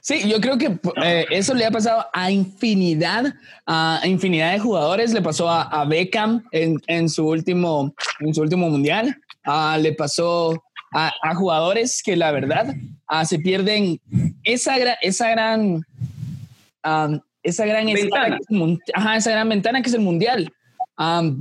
Sí, 0.01 0.29
yo 0.29 0.41
creo 0.41 0.59
que 0.59 0.79
eh, 1.03 1.27
eso 1.31 1.55
le 1.55 1.65
ha 1.65 1.71
pasado 1.71 2.07
a 2.13 2.31
infinidad, 2.31 3.35
a 3.67 4.01
infinidad 4.05 4.53
de 4.53 4.59
jugadores. 4.59 5.13
Le 5.13 5.23
pasó 5.23 5.51
a, 5.51 5.85
Beckham 5.85 6.45
en, 6.53 7.09
su 7.09 7.27
último, 7.27 7.95
en 8.21 8.35
su 8.35 8.43
último 8.43 8.69
mundial. 8.71 9.17
Ah, 9.45 9.79
le 9.81 9.93
pasó 9.93 10.63
a, 10.93 11.13
jugadores 11.35 12.03
que 12.03 12.17
la 12.17 12.33
verdad 12.33 12.75
ah, 13.07 13.25
se 13.25 13.39
pierden 13.39 14.01
esa, 14.45 14.77
esa 15.01 15.31
gran 15.31 15.83
esa 17.43 17.67
gran 17.67 17.87
ventana. 17.87 18.39
ajá, 18.95 19.17
esa 19.17 19.31
gran 19.31 19.49
ventana 19.49 19.83
que 19.83 19.89
es 19.89 19.95
el 19.95 20.01
mundial. 20.01 20.53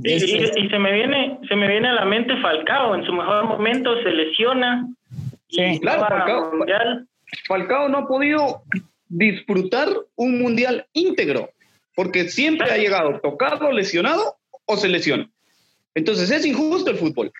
Y, 0.04 0.20
se 0.20 0.78
me 0.78 0.92
viene 0.92 1.38
se 1.48 1.56
me 1.56 1.66
viene 1.66 1.88
a 1.88 1.94
la 1.94 2.04
mente 2.04 2.36
Falcao 2.40 2.94
en 2.94 3.04
su 3.04 3.12
mejor 3.12 3.44
momento 3.44 4.00
se 4.02 4.10
lesiona. 4.10 4.86
Sí 5.48 5.80
claro 5.80 6.06
Falcao, 6.06 6.52
Falcao 7.46 7.88
no 7.88 7.98
ha 7.98 8.08
podido 8.08 8.62
disfrutar 9.08 9.88
un 10.14 10.40
mundial 10.40 10.86
íntegro 10.92 11.50
porque 11.96 12.28
siempre 12.28 12.70
ha 12.70 12.76
llegado 12.76 13.18
tocado 13.20 13.72
lesionado 13.72 14.36
o 14.66 14.76
se 14.76 14.88
lesiona. 14.88 15.28
Entonces 15.94 16.30
es 16.30 16.46
injusto 16.46 16.90
el 16.90 16.96
fútbol 16.96 17.32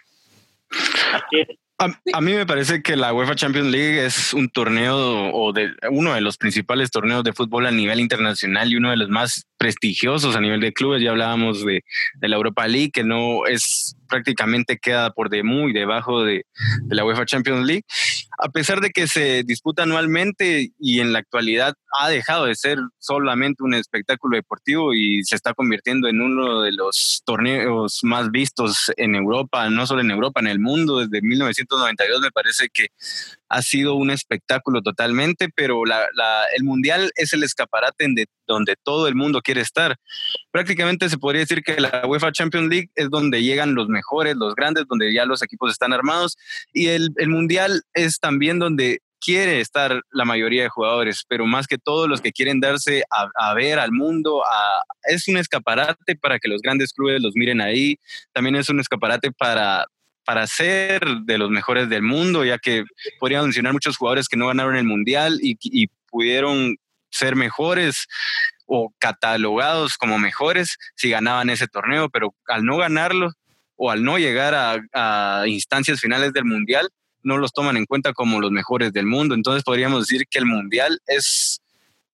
a, 1.79 2.21
mí 2.21 2.33
me 2.33 2.47
parece 2.47 2.83
que 2.83 2.97
la 2.97 3.13
UEFA 3.13 3.37
Champions 3.37 3.69
League 3.69 4.05
es 4.05 4.35
un 4.35 4.49
torneo 4.49 5.33
o 5.33 5.53
de 5.53 5.71
uno 5.91 6.13
de 6.15 6.21
los 6.21 6.37
principales 6.37 6.91
torneos 6.91 7.23
de 7.23 7.33
fútbol 7.33 7.67
a 7.67 7.71
nivel 7.71 8.01
internacional 8.01 8.73
y 8.73 8.77
uno 8.77 8.91
de 8.91 8.97
los 8.97 9.09
más 9.09 9.47
prestigiosos 9.59 10.35
a 10.35 10.41
nivel 10.41 10.61
de 10.61 10.73
clubes. 10.73 11.03
Ya 11.03 11.11
hablábamos 11.11 11.65
de, 11.65 11.85
de 12.15 12.29
la 12.29 12.37
Europa 12.37 12.67
League, 12.67 12.91
que 12.91 13.05
no 13.05 13.47
es 13.47 13.97
prácticamente 14.08 14.78
queda 14.78 15.10
por 15.10 15.31
de 15.31 15.43
muy 15.43 15.72
debajo 15.72 16.22
de, 16.25 16.44
la 16.88 17.05
UEFA 17.05 17.27
Champions 17.27 17.67
League, 17.67 17.84
a 18.38 18.48
pesar 18.48 18.81
de 18.81 18.91
que 18.91 19.06
se 19.06 19.43
disputa 19.44 19.82
anualmente 19.82 20.70
y 20.79 21.00
en 21.00 21.12
la 21.12 21.19
actualidad 21.19 21.74
ha 22.00 22.08
dejado 22.08 22.46
de 22.46 22.55
ser 22.55 22.79
solamente 22.98 23.62
un 23.62 23.74
espectáculo 23.74 24.36
deportivo 24.36 24.94
y 24.94 25.24
se 25.24 25.36
está 25.36 25.55
convirtiendo 25.55 26.08
en 26.08 26.20
uno 26.20 26.62
de 26.62 26.72
los 26.72 27.22
torneos 27.24 28.00
más 28.03 28.31
vistos 28.31 28.93
en 28.96 29.15
Europa, 29.15 29.69
no 29.70 29.86
solo 29.86 30.00
en 30.00 30.10
Europa, 30.10 30.41
en 30.41 30.48
el 30.48 30.60
mundo 30.60 30.98
desde 30.98 31.20
1992 31.22 32.20
me 32.20 32.31
parece 32.31 32.69
que 32.72 32.88
ha 33.48 33.62
sido 33.62 33.94
un 33.94 34.10
espectáculo 34.10 34.82
totalmente, 34.82 35.48
pero 35.55 35.84
la, 35.84 36.06
el 36.56 36.65
Mundial 36.65 37.10
es 37.17 37.32
el 37.32 37.43
escaparate 37.43 38.06
de 38.08 38.27
donde 38.48 38.74
todo 38.82 39.06
el 39.06 39.14
mundo 39.14 39.40
quiere 39.40 39.60
estar. 39.60 39.96
Prácticamente 40.50 41.08
se 41.08 41.19
podría 41.19 41.40
decir 41.40 41.62
que 41.62 41.81
la 41.81 42.02
UEFA 42.06 42.32
Champions 42.32 42.69
League 42.69 42.90
es 42.94 43.10
donde 43.10 43.43
llegan 43.43 43.74
los 43.74 43.88
mejores, 43.88 44.36
los 44.36 44.55
grandes, 44.55 44.86
donde 44.88 45.12
ya 45.12 45.24
los 45.24 45.43
equipos 45.43 45.70
están 45.70 45.93
armados, 45.93 46.36
y 46.72 46.88
el, 46.88 47.12
Mundial 47.28 47.82
es 47.93 48.19
también 48.19 48.58
donde 48.58 49.00
quiere 49.20 49.60
estar 49.60 50.02
la 50.10 50.24
mayoría 50.24 50.62
de 50.62 50.69
jugadores, 50.69 51.24
pero 51.28 51.46
más 51.46 51.67
que 51.67 51.76
todos 51.76 52.08
los 52.08 52.20
que 52.20 52.32
quieren 52.32 52.58
darse 52.58 53.05
a, 53.10 53.55
ver 53.55 53.78
al 53.78 53.93
mundo, 53.93 54.43
es 55.05 55.28
un 55.28 55.36
escaparate 55.36 56.17
para 56.17 56.38
que 56.38 56.48
los 56.48 56.62
grandes 56.62 56.93
clubes 56.93 57.20
los 57.20 57.34
miren 57.34 57.60
ahí, 57.60 57.98
también 58.32 58.56
es 58.56 58.69
un 58.70 58.81
escaparate 58.81 59.31
para, 59.31 59.86
para 60.28 60.46
ser 60.46 61.00
de 61.24 61.38
los 61.38 61.48
mejores 61.48 61.88
del 61.88 62.02
mundo, 62.02 62.44
ya 62.44 62.58
que 62.58 62.84
podrían 63.19 63.44
mencionar 63.44 63.72
muchos 63.72 63.96
jugadores 63.96 64.28
que 64.28 64.36
no 64.36 64.48
ganaron 64.48 64.76
el 64.76 64.84
Mundial 64.84 65.38
y, 65.40 65.86
pudieron 66.10 66.76
ser 67.10 67.36
mejores 67.36 68.06
o 68.67 68.93
catalogados 68.98 69.96
como 69.96 70.19
mejores 70.19 70.77
si 70.94 71.10
ganaban 71.10 71.50
ese 71.50 71.67
torneo, 71.67 72.08
pero 72.08 72.34
al 72.46 72.65
no 72.65 72.77
ganarlo 72.77 73.32
o 73.77 73.91
al 73.91 74.03
no 74.03 74.19
llegar 74.19 74.55
a, 74.93 75.44
instancias 75.46 76.00
finales 76.00 76.32
del 76.32 76.44
Mundial, 76.44 76.88
no 77.22 77.38
los 77.38 77.53
toman 77.53 77.77
en 77.77 77.86
cuenta 77.86 78.12
como 78.12 78.41
los 78.41 78.50
mejores 78.50 78.93
del 78.93 79.06
mundo. 79.06 79.34
Entonces 79.34 79.62
podríamos 79.65 80.06
decir 80.06 80.27
que 80.29 80.38
el 80.38 80.46
Mundial 80.46 81.00
es 81.06 81.60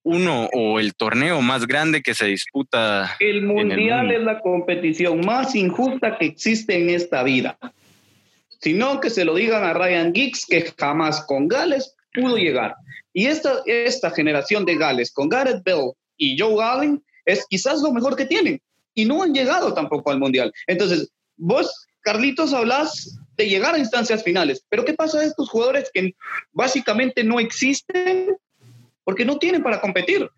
uno 0.02 0.50
o 0.52 0.80
el 0.80 0.94
torneo 0.94 1.40
más 1.40 1.66
grande 1.66 2.02
que 2.02 2.14
se 2.14 2.26
disputa. 2.26 3.16
El 3.18 3.42
Mundial 3.42 4.10
es 4.10 4.22
la 4.22 4.40
competición 4.40 5.24
más 5.24 5.54
injusta 5.54 6.18
que 6.18 6.26
existe 6.26 6.76
en 6.76 6.90
esta 6.90 7.22
vida 7.22 7.58
sino 8.64 8.98
que 8.98 9.10
se 9.10 9.26
lo 9.26 9.34
digan 9.34 9.62
a 9.62 9.74
Ryan 9.74 10.14
Giggs, 10.14 10.46
que 10.46 10.72
jamás 10.78 11.26
con 11.26 11.48
Gales 11.48 11.94
pudo 12.14 12.36
llegar. 12.36 12.74
Y 13.12 13.26
esta, 13.26 13.62
esta 13.66 14.10
generación 14.10 14.64
de 14.64 14.76
Gales 14.76 15.12
con 15.12 15.28
Gareth 15.28 15.62
Bell 15.64 15.92
y 16.16 16.38
Joe 16.38 16.62
Allen 16.64 17.02
es 17.24 17.44
quizás 17.48 17.80
lo 17.82 17.92
mejor 17.92 18.16
que 18.16 18.26
tienen. 18.26 18.60
Y 18.94 19.04
no 19.04 19.22
han 19.22 19.34
llegado 19.34 19.74
tampoco 19.74 20.10
al 20.10 20.20
Mundial. 20.20 20.52
Entonces, 20.66 21.10
vos, 21.36 21.86
Carlitos, 22.00 22.54
hablas 22.54 23.18
de 23.36 23.48
llegar 23.48 23.74
a 23.74 23.78
instancias 23.78 24.22
finales. 24.22 24.64
Pero 24.68 24.84
¿qué 24.84 24.94
pasa 24.94 25.20
a 25.20 25.24
estos 25.24 25.50
jugadores 25.50 25.90
que 25.92 26.14
básicamente 26.52 27.24
no 27.24 27.40
existen 27.40 28.36
porque 29.04 29.24
no 29.24 29.38
tienen 29.38 29.62
para 29.62 29.80
competir. 29.80 30.28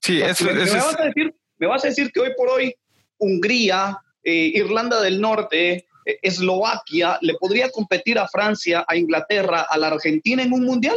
Sí, 0.00 0.20
eso, 0.20 0.44
me, 0.44 0.62
eso 0.62 0.76
vas 0.76 1.00
a 1.00 1.04
decir, 1.04 1.34
me 1.58 1.66
vas 1.66 1.84
a 1.84 1.88
decir 1.88 2.12
que 2.12 2.20
hoy 2.20 2.30
por 2.36 2.48
hoy 2.48 2.74
Hungría, 3.18 3.98
eh, 4.22 4.52
Irlanda 4.54 5.00
del 5.00 5.20
Norte, 5.20 5.86
Eslovaquia, 6.04 7.18
¿le 7.20 7.34
podría 7.34 7.70
competir 7.70 8.18
a 8.18 8.28
Francia, 8.28 8.84
a 8.86 8.96
Inglaterra, 8.96 9.66
a 9.68 9.78
la 9.78 9.88
Argentina 9.88 10.42
en 10.42 10.52
un 10.52 10.64
mundial? 10.64 10.96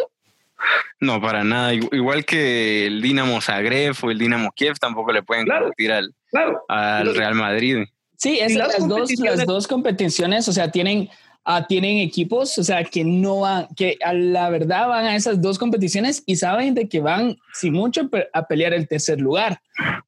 No, 1.00 1.22
para 1.22 1.44
nada. 1.44 1.74
Igual 1.74 2.26
que 2.26 2.88
el 2.88 3.02
Dinamo 3.02 3.42
Zagreb 3.42 3.96
o 4.02 4.10
el 4.12 4.18
Dinamo 4.18 4.52
Kiev 4.56 4.78
tampoco 4.80 5.12
le 5.12 5.22
pueden 5.22 5.46
Claro, 5.46 5.66
competir 5.66 5.92
al, 5.92 6.14
Claro. 6.32 6.64
al 6.70 7.14
Real 7.16 7.36
Madrid. 7.36 7.86
Sí, 8.18 8.40
es, 8.40 8.56
las 8.56 8.70
las, 8.80 8.88
dos, 8.88 9.00
competiciones- 9.00 9.38
las 9.38 9.46
dos 9.46 9.68
competiciones, 9.68 10.48
o 10.48 10.54
sea, 10.54 10.72
tienen, 10.72 11.10
ah, 11.46 11.66
tienen 11.68 11.98
equipos, 12.00 12.58
o 12.58 12.64
sea, 12.64 12.84
que 12.84 13.04
no 13.04 13.42
van, 13.42 13.68
que 13.76 13.98
a 14.04 14.14
la 14.14 14.50
verdad 14.50 14.88
van 14.88 15.06
a 15.06 15.16
esas 15.16 15.42
dos 15.42 15.58
competiciones 15.58 16.24
y 16.26 16.36
saben 16.36 16.74
de 16.74 16.90
que 16.90 17.00
van, 17.00 17.38
sin 17.54 17.74
mucho, 17.74 18.10
a 18.34 18.48
pelear 18.48 18.74
el 18.74 18.88
tercer 18.88 19.22
lugar. 19.22 19.60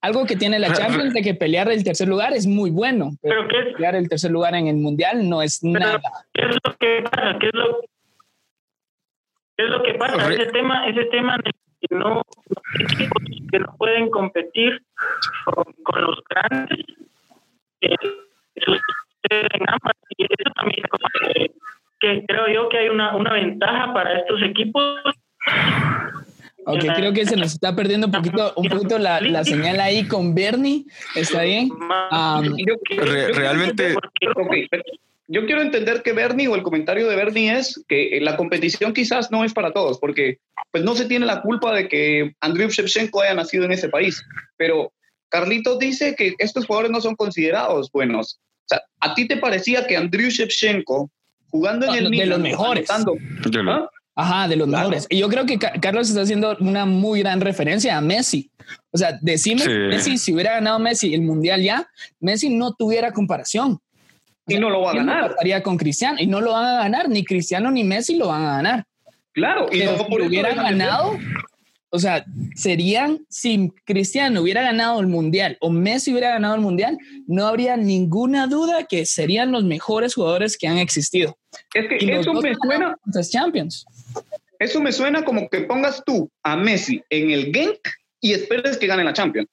Algo 0.02 0.26
que 0.26 0.36
tiene 0.36 0.60
la 0.60 0.74
Champions 0.74 1.14
de 1.14 1.22
que 1.22 1.36
pelear 1.36 1.72
el 1.72 1.84
tercer 1.84 2.08
lugar 2.08 2.34
es 2.34 2.48
muy 2.48 2.72
bueno, 2.72 3.12
pero, 3.22 3.48
Pero 3.48 3.48
¿qué 3.48 3.70
es, 3.70 3.76
pelear 3.76 3.96
el 3.96 4.10
tercer 4.10 4.32
lugar 4.32 4.56
en 4.56 4.68
el 4.68 4.78
Mundial 4.78 5.30
no 5.30 5.42
es 5.42 5.64
nada. 5.64 6.02
¿Qué 6.34 6.42
es 6.42 6.56
lo 6.64 6.76
que 6.78 7.04
pasa? 7.04 7.38
¿Qué 7.40 7.48
es 7.48 7.54
lo, 7.54 7.82
qué 9.56 9.64
es 9.64 9.70
lo 9.70 9.84
que 9.84 9.94
pasa? 9.94 10.34
Ese 10.34 10.46
tema, 10.48 10.88
ese 10.88 11.06
tema 11.06 11.38
de 11.38 11.52
que 11.82 11.96
no, 11.96 12.22
los 12.50 12.92
equipos 12.92 13.24
que 13.52 13.60
no 13.60 13.76
pueden 13.78 14.10
competir 14.10 14.82
con, 15.46 15.66
con 15.84 16.02
los 16.02 16.20
grandes, 16.30 16.86
eh, 17.82 17.96
en 19.30 19.62
ambas. 19.68 19.94
Y 20.18 20.24
eso 20.24 20.52
también 20.56 20.80
es 20.84 20.90
cosa 20.90 21.08
que, 21.34 21.52
que 22.00 22.26
creo 22.28 22.48
yo 22.54 22.70
que 22.70 22.78
hay 22.80 22.90
una, 22.90 23.16
una 23.16 23.34
ventaja 23.34 23.94
para 23.94 24.20
estos 24.20 24.42
equipos. 24.44 25.00
Ok, 26.66 26.84
creo 26.96 27.14
que 27.14 27.26
se 27.26 27.38
nos 27.38 27.54
está 27.54 27.74
perdiendo 27.76 28.08
un 28.08 28.12
poquito, 28.14 28.52
un 28.58 28.68
poquito 28.68 28.98
la, 29.00 29.22
la 29.22 29.44
señal 29.46 29.80
ahí 29.80 30.06
con 30.06 30.36
Bernie. 30.36 30.84
¿Está 31.16 31.44
bien? 31.44 31.70
Um, 31.72 32.44
Yo- 32.58 32.76
yo- 32.90 33.04
Re- 33.04 33.28
yo- 33.30 33.34
realmente- 33.40 33.94
porque- 33.94 34.28
Ok, 34.36 34.68
pero 34.70 34.84
yo 35.30 35.46
quiero 35.46 35.62
entender 35.62 36.04
que 36.04 36.12
Bernie 36.12 36.48
o 36.50 36.56
el 36.56 36.64
comentario 36.64 37.08
de 37.08 37.16
Bernie 37.16 37.54
es 37.58 37.84
que 37.88 38.20
la 38.22 38.36
competición 38.36 38.94
quizás 38.94 39.32
no 39.32 39.46
es 39.46 39.54
para 39.54 39.72
todos, 39.72 39.98
porque 40.00 40.40
pues 40.72 40.84
no 40.84 40.94
se 40.96 41.06
tiene 41.06 41.26
la 41.26 41.42
culpa 41.42 41.74
de 41.74 41.88
que 41.88 42.34
Andriy 42.42 42.68
Shevchenko 42.68 43.22
haya 43.22 43.34
nacido 43.34 43.64
en 43.64 43.72
ese 43.72 43.88
país, 43.88 44.22
pero 44.58 44.92
Carlitos 45.30 45.80
dice 45.80 46.16
que 46.18 46.34
estos 46.38 46.66
jugadores 46.66 46.92
no 46.92 47.00
son 47.02 47.16
considerados 47.16 47.90
buenos. 47.92 48.40
O 48.68 48.70
sea, 48.70 48.82
¿a 49.00 49.14
ti 49.16 49.28
te 49.28 49.38
parecía 49.38 49.88
que 49.88 49.96
Andriy 49.96 50.30
Shevchenko 50.30 51.10
jugando 51.50 51.86
en 51.86 51.92
No, 51.92 51.98
el 51.98 52.04
de 52.06 52.10
Milan, 52.10 52.30
los 52.30 52.40
mejores. 52.40 52.88
lo- 53.06 53.72
¿ah? 53.72 53.90
Ajá, 54.16 54.48
de 54.48 54.56
los 54.58 54.68
Claro. 54.68 54.90
mejores. 54.90 55.08
Y 55.10 55.20
yo 55.20 55.30
creo 55.30 55.46
que 55.46 55.58
Ca- 55.58 55.74
Carlos 55.80 56.10
está 56.10 56.22
haciendo 56.22 56.58
una 56.60 56.86
muy 56.86 57.20
gran 57.22 57.40
referencia 57.40 57.96
a 57.98 58.02
Messi. 58.02 58.50
O 58.92 58.98
sea, 58.98 59.18
decime, 59.22 59.62
Sí. 59.62 59.70
Messi, 59.70 60.18
si 60.18 60.34
hubiera 60.34 60.54
ganado 60.54 60.80
Messi 60.80 61.14
el 61.14 61.22
Mundial 61.22 61.62
ya, 61.62 61.88
Messi 62.20 62.50
no 62.50 62.74
tuviera 62.74 63.12
comparación. 63.14 63.74
O 63.74 63.80
Y 64.52 64.60
no 64.60 64.70
lo 64.70 64.82
va 64.82 64.90
a 64.90 64.94
¿quién 64.94 65.06
ganar. 65.06 65.30
pasaría 65.32 65.62
con 65.64 65.78
Cristiano 65.78 66.18
y 66.20 66.28
no 66.28 66.42
lo 66.42 66.52
van 66.54 66.66
a 66.66 66.78
ganar, 66.84 67.08
ni 67.10 67.24
Cristiano 67.24 67.70
ni 67.72 67.84
Messi 67.84 68.16
lo 68.18 68.28
van 68.30 68.44
a 68.46 68.56
ganar. 68.58 68.86
Claro, 69.34 69.68
y 69.72 69.80
Pero 69.80 69.92
no 69.94 69.98
si 70.00 70.04
por 70.06 70.22
de 70.24 70.30
ser. 70.56 70.56
ganado, 70.56 71.18
o 71.90 72.00
sea, 72.00 72.26
serían, 72.56 73.26
si 73.30 73.72
Cristiano 73.86 74.42
hubiera 74.42 74.62
ganado 74.62 75.00
el 75.00 75.08
Mundial 75.08 75.58
o 75.62 75.70
Messi 75.70 76.12
hubiera 76.12 76.32
ganado 76.32 76.56
el 76.56 76.62
Mundial, 76.62 76.98
no 77.28 77.48
habría 77.48 77.78
ninguna 77.78 78.48
duda 78.48 78.86
que 78.86 79.06
serían 79.06 79.52
los 79.52 79.64
mejores 79.64 80.16
jugadores 80.16 80.58
que 80.58 80.68
han 80.68 80.78
existido. 80.78 81.38
Es 81.74 81.88
que 81.88 81.98
Y 82.04 82.12
eso 82.12 82.34
me 82.34 82.54
suena, 82.56 82.98
Champions. 83.30 83.86
eso 84.60 84.82
me 84.82 84.92
suena 84.92 85.24
como 85.24 85.48
que 85.50 85.62
pongas 85.62 86.04
tú 86.06 86.30
a 86.44 86.58
Messi 86.58 87.02
en 87.10 87.32
el 87.32 87.54
Genk 87.54 87.80
y 88.20 88.34
esperes 88.34 88.78
que 88.78 88.88
gane 88.88 89.04
la 89.04 89.14
Champions. 89.14 89.48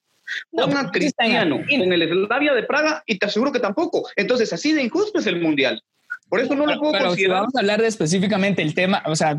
No, 0.50 0.66
Pon 0.66 0.76
a 0.78 0.90
Cristiano 0.90 1.60
en 1.68 1.92
el 1.92 2.08
Slavia 2.08 2.54
de 2.54 2.62
Praga 2.62 3.02
y 3.06 3.18
te 3.18 3.26
aseguro 3.26 3.52
que 3.52 3.60
tampoco. 3.60 4.08
Entonces, 4.16 4.52
así 4.52 4.72
de 4.72 4.82
injusto 4.82 5.18
es 5.18 5.26
el 5.26 5.40
Mundial. 5.40 5.80
Por 6.28 6.40
eso 6.40 6.54
no 6.54 6.66
lo 6.66 6.78
puedo 6.78 6.92
pero 6.92 7.04
si 7.04 7.08
considerar. 7.08 7.36
vamos 7.40 7.54
a 7.54 7.60
hablar 7.60 7.80
de 7.80 7.88
específicamente 7.88 8.62
el 8.62 8.74
tema, 8.74 9.02
o 9.06 9.14
sea, 9.14 9.38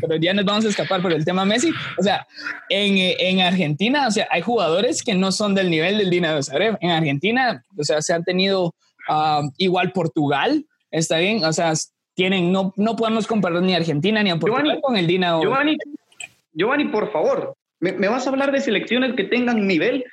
pero 0.00 0.16
ya 0.16 0.34
nos 0.34 0.44
vamos 0.44 0.64
a 0.64 0.68
escapar 0.68 1.00
por 1.00 1.12
el 1.12 1.24
tema 1.24 1.44
Messi. 1.44 1.70
O 1.98 2.02
sea, 2.02 2.26
en, 2.68 2.98
eh, 2.98 3.16
en 3.18 3.40
Argentina, 3.40 4.06
o 4.08 4.10
sea, 4.10 4.26
hay 4.30 4.42
jugadores 4.42 5.02
que 5.02 5.14
no 5.14 5.32
son 5.32 5.54
del 5.54 5.70
nivel 5.70 5.98
del 5.98 6.10
Dinamo 6.10 6.42
Zagreb. 6.42 6.76
En 6.80 6.90
Argentina, 6.90 7.62
o 7.78 7.84
sea, 7.84 8.02
se 8.02 8.12
han 8.12 8.24
tenido 8.24 8.74
ah, 9.08 9.42
igual 9.56 9.92
Portugal, 9.92 10.66
está 10.90 11.18
bien, 11.18 11.44
o 11.44 11.52
sea, 11.52 11.72
tienen, 12.14 12.52
no, 12.52 12.72
no 12.76 12.96
podemos 12.96 13.26
comparar 13.26 13.62
ni 13.62 13.74
a 13.74 13.78
Argentina 13.78 14.22
ni 14.22 14.30
a 14.30 14.36
Portugal 14.36 14.64
Giovanni, 14.64 14.80
con 14.82 14.96
el 14.96 15.06
Dinamo. 15.06 15.42
Giovanni, 15.42 15.76
Giovanni, 16.52 16.84
por 16.86 17.10
favor, 17.10 17.54
¿me, 17.80 17.92
me 17.92 18.08
vas 18.08 18.26
a 18.26 18.30
hablar 18.30 18.52
de 18.52 18.60
selecciones 18.60 19.14
que 19.14 19.24
tengan 19.24 19.66
nivel? 19.66 20.04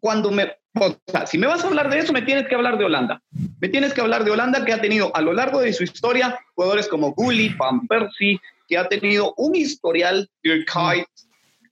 Cuando 0.00 0.30
me, 0.30 0.52
o 0.74 0.96
sea, 1.06 1.26
si 1.26 1.38
me 1.38 1.46
vas 1.46 1.64
a 1.64 1.68
hablar 1.68 1.90
de 1.90 1.98
eso, 1.98 2.12
me 2.12 2.22
tienes 2.22 2.46
que 2.48 2.54
hablar 2.54 2.78
de 2.78 2.84
Holanda. 2.84 3.20
Me 3.60 3.68
tienes 3.68 3.92
que 3.92 4.00
hablar 4.00 4.24
de 4.24 4.30
Holanda 4.30 4.64
que 4.64 4.72
ha 4.72 4.80
tenido 4.80 5.14
a 5.14 5.20
lo 5.20 5.32
largo 5.32 5.60
de 5.60 5.72
su 5.72 5.84
historia 5.84 6.38
jugadores 6.54 6.88
como 6.88 7.12
Gullit, 7.12 7.56
Van 7.56 7.86
Persie, 7.86 8.38
que 8.68 8.78
ha 8.78 8.88
tenido 8.88 9.34
un 9.36 9.56
historial, 9.56 10.28
Dirk 10.42 10.70
Kuyt, 10.72 11.06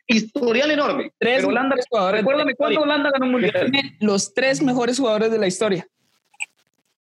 historial 0.06 0.70
enorme. 0.70 1.12
Tres 1.18 1.36
Pero 1.36 1.48
Holanda, 1.48 1.76
jugadores 1.88 2.20
recuérdame 2.20 2.54
cuándo. 2.54 2.80
Holanda 2.80 3.10
ganó 3.12 3.26
un 3.26 3.32
mundial. 3.32 3.72
los 4.00 4.34
tres 4.34 4.62
mejores 4.62 4.98
jugadores 4.98 5.30
de 5.30 5.38
la 5.38 5.46
historia, 5.46 5.86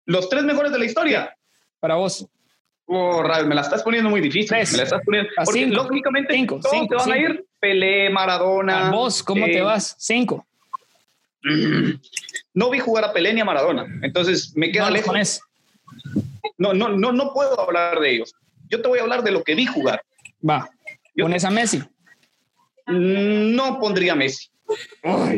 Los 0.06 0.30
tres 0.30 0.44
mejores 0.44 0.72
de 0.72 0.80
la 0.80 0.86
historia. 0.86 1.36
para 1.80 1.96
vos. 1.96 2.28
Oh, 2.90 3.22
me 3.46 3.54
la 3.54 3.62
estás 3.62 3.84
poniendo 3.84 4.10
muy 4.10 4.22
difícil. 4.22 4.48
Tres. 4.48 4.72
Me 4.72 4.78
la 4.78 4.84
estás 4.86 5.02
poniendo. 5.04 5.30
Porque 5.44 5.60
cinco. 5.60 5.76
lógicamente 5.76 6.34
Cinco, 6.34 6.60
todos 6.62 6.74
cinco, 6.74 6.88
te 6.88 6.96
van 6.96 7.12
a 7.12 7.18
ir 7.18 7.46
Pelé, 7.60 8.10
Maradona. 8.10 8.88
A 8.88 8.92
vos, 8.92 9.22
¿cómo 9.24 9.46
eh, 9.46 9.52
te 9.52 9.62
vas? 9.62 9.96
Cinco. 9.98 10.47
No 12.54 12.70
vi 12.70 12.80
jugar 12.80 13.06
a 13.06 13.14
Pelé 13.14 13.34
ni 13.34 13.42
a 13.42 13.46
Maradona. 13.46 13.86
Entonces 14.02 14.54
me 14.56 14.72
queda 14.72 14.90
No 14.90 14.92
lejos. 14.92 15.42
No, 16.58 16.74
no, 16.74 16.90
no, 16.90 17.12
no 17.12 17.34
puedo 17.34 17.60
hablar 17.60 18.00
de 18.00 18.12
ellos. 18.12 18.34
Yo 18.70 18.82
te 18.82 18.88
voy 18.88 19.00
a 19.00 19.04
hablar 19.04 19.24
de 19.24 19.32
lo 19.32 19.44
que 19.44 19.56
vi 19.56 19.66
jugar. 19.66 20.02
Va. 20.48 20.70
Pones 21.16 21.46
a 21.46 21.50
Messi. 21.50 21.82
No 22.88 23.80
pondría 23.80 24.14
a 24.14 24.16
Messi. 24.16 24.50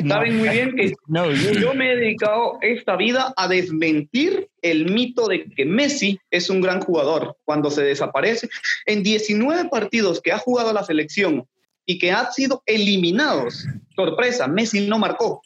Saben 0.08 0.38
muy 0.38 0.50
bien 0.50 0.76
que 0.76 0.94
No, 1.08 1.32
yo 1.32 1.74
me 1.74 1.92
he 1.92 1.96
dedicado 1.98 2.58
esta 2.62 2.96
vida 2.96 3.34
a 3.38 3.48
desmentir 3.48 4.50
el 4.62 4.92
mito 4.92 5.28
de 5.28 5.46
que 5.46 5.66
Messi 5.66 6.20
es 6.32 6.50
un 6.50 6.62
gran 6.62 6.82
jugador 6.82 7.38
cuando 7.46 7.70
se 7.70 7.84
desaparece. 7.84 8.50
En 8.86 9.04
19 9.04 9.70
partidos 9.70 10.22
que 10.22 10.32
ha 10.32 10.40
jugado 10.40 10.74
la 10.74 10.84
selección 10.84 11.46
y 11.86 12.00
que 12.00 12.12
han 12.12 12.32
sido 12.32 12.64
eliminados, 12.66 13.66
sorpresa, 13.96 14.48
Messi 14.48 14.88
no 14.88 15.00
marcó. 15.00 15.42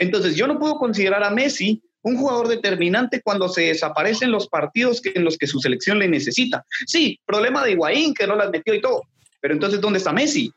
Entonces 0.00 0.34
yo 0.34 0.46
no 0.46 0.58
puedo 0.58 0.76
considerar 0.76 1.22
a 1.22 1.30
Messi 1.30 1.82
un 2.02 2.16
jugador 2.16 2.48
determinante 2.48 3.20
cuando 3.22 3.50
se 3.50 3.64
desaparecen 3.64 4.30
los 4.30 4.48
partidos 4.48 5.02
que, 5.02 5.12
en 5.14 5.24
los 5.24 5.36
que 5.36 5.46
su 5.46 5.60
selección 5.60 5.98
le 5.98 6.08
necesita. 6.08 6.64
Sí, 6.86 7.20
problema 7.26 7.62
de 7.62 7.72
Higuaín 7.72 8.14
que 8.14 8.26
no 8.26 8.34
las 8.34 8.50
metió 8.50 8.74
y 8.74 8.80
todo, 8.80 9.02
pero 9.40 9.52
entonces 9.52 9.78
¿dónde 9.78 9.98
está 9.98 10.10
Messi? 10.10 10.50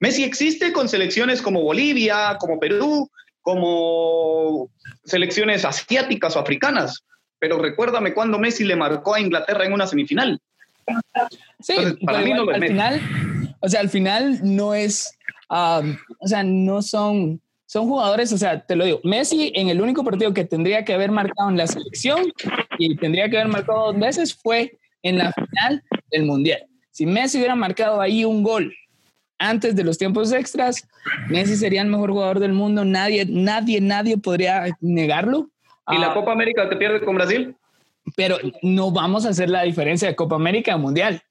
Messi 0.00 0.24
existe 0.24 0.72
con 0.72 0.88
selecciones 0.88 1.42
como 1.42 1.62
Bolivia, 1.62 2.38
como 2.40 2.58
Perú, 2.58 3.10
como 3.42 4.70
selecciones 5.04 5.66
asiáticas 5.66 6.34
o 6.34 6.38
africanas. 6.38 7.04
Pero 7.38 7.58
recuérdame 7.58 8.14
cuando 8.14 8.38
Messi 8.38 8.64
le 8.64 8.76
marcó 8.76 9.14
a 9.14 9.20
Inglaterra 9.20 9.66
en 9.66 9.74
una 9.74 9.86
semifinal. 9.86 10.40
Sí, 11.60 11.74
Entonces, 11.76 11.98
para 12.04 12.22
mí 12.22 12.32
no 12.32 12.46
lo 12.46 12.52
al 12.52 12.60
Messi. 12.60 12.72
final, 12.72 13.56
o 13.60 13.68
sea, 13.68 13.80
al 13.80 13.90
final 13.90 14.40
no 14.42 14.74
es, 14.74 15.18
um, 15.50 15.96
o 16.18 16.26
sea, 16.26 16.42
no 16.42 16.80
son, 16.80 17.41
son 17.72 17.88
jugadores, 17.88 18.30
o 18.34 18.36
sea, 18.36 18.60
te 18.60 18.76
lo 18.76 18.84
digo, 18.84 19.00
Messi 19.02 19.50
en 19.54 19.70
el 19.70 19.80
único 19.80 20.04
partido 20.04 20.34
que 20.34 20.44
tendría 20.44 20.84
que 20.84 20.92
haber 20.92 21.10
marcado 21.10 21.48
en 21.48 21.56
la 21.56 21.66
selección 21.66 22.30
y 22.76 22.94
tendría 22.96 23.30
que 23.30 23.38
haber 23.38 23.50
marcado 23.50 23.86
dos 23.86 23.98
veces 23.98 24.34
fue 24.34 24.78
en 25.02 25.16
la 25.16 25.32
final 25.32 25.82
del 26.10 26.26
Mundial. 26.26 26.66
Si 26.90 27.06
Messi 27.06 27.38
hubiera 27.38 27.54
marcado 27.54 28.02
ahí 28.02 28.26
un 28.26 28.42
gol 28.42 28.74
antes 29.38 29.74
de 29.74 29.84
los 29.84 29.96
tiempos 29.96 30.32
extras, 30.32 30.86
Messi 31.30 31.56
sería 31.56 31.80
el 31.80 31.88
mejor 31.88 32.10
jugador 32.10 32.40
del 32.40 32.52
mundo, 32.52 32.84
nadie, 32.84 33.24
nadie, 33.24 33.80
nadie 33.80 34.18
podría 34.18 34.66
negarlo. 34.82 35.48
¿Y 35.88 35.96
la 35.96 36.08
Ah, 36.10 36.14
Copa 36.14 36.32
América 36.32 36.68
que 36.68 36.76
pierde 36.76 37.02
con 37.02 37.14
Brasil? 37.14 37.56
pero 38.16 38.36
no 38.60 38.90
vamos 38.90 39.24
a 39.24 39.30
hacer 39.30 39.48
la 39.48 39.62
diferencia 39.62 40.08
de 40.08 40.14
Copa 40.14 40.34
América 40.36 40.74
a 40.74 40.76
Mundial. 40.76 41.22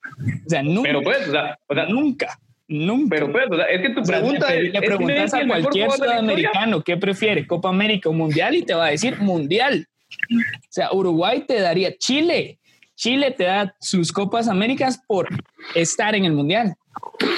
O 0.44 0.50
sea, 0.50 0.64
nunca. 0.64 0.82
Pero 0.90 1.04
pues, 1.04 1.28
o 1.28 1.32
sea, 1.32 1.60
o 1.68 1.76
sea, 1.76 1.86
Nunca, 1.86 2.40
nunca. 2.72 3.16
pero 3.16 3.32
pues, 3.32 3.46
o 3.52 3.56
sea, 3.56 3.66
es 3.66 3.82
que 3.82 3.90
tu 3.90 4.02
O 4.02 4.06
sea, 4.06 4.20
pregunta 4.20 4.54
es, 4.54 4.64
le 4.64 4.80
¿es 4.80 4.86
preguntas 4.86 5.34
a 5.34 5.46
cualquier 5.48 5.92
sudamericano 5.92 6.82
qué 6.84 6.98
prefiere, 6.98 7.46
Copa 7.46 7.70
América 7.70 8.10
o 8.10 8.14
Mundial, 8.14 8.56
y 8.56 8.64
te 8.64 8.74
va 8.74 8.86
a 8.88 8.90
decir 8.90 9.20
Mundial. 9.20 9.88
O 10.34 10.68
sea, 10.70 10.92
Uruguay 10.92 11.44
te 11.48 11.60
daría 11.60 11.96
Chile. 11.98 12.60
Chile 12.96 13.32
te 13.32 13.46
da 13.46 13.76
sus 13.80 14.12
Copas 14.12 14.48
Américas 14.48 15.02
por 15.08 15.28
estar 15.76 16.16
en 16.16 16.26
el 16.26 16.34
Mundial. 16.34 16.76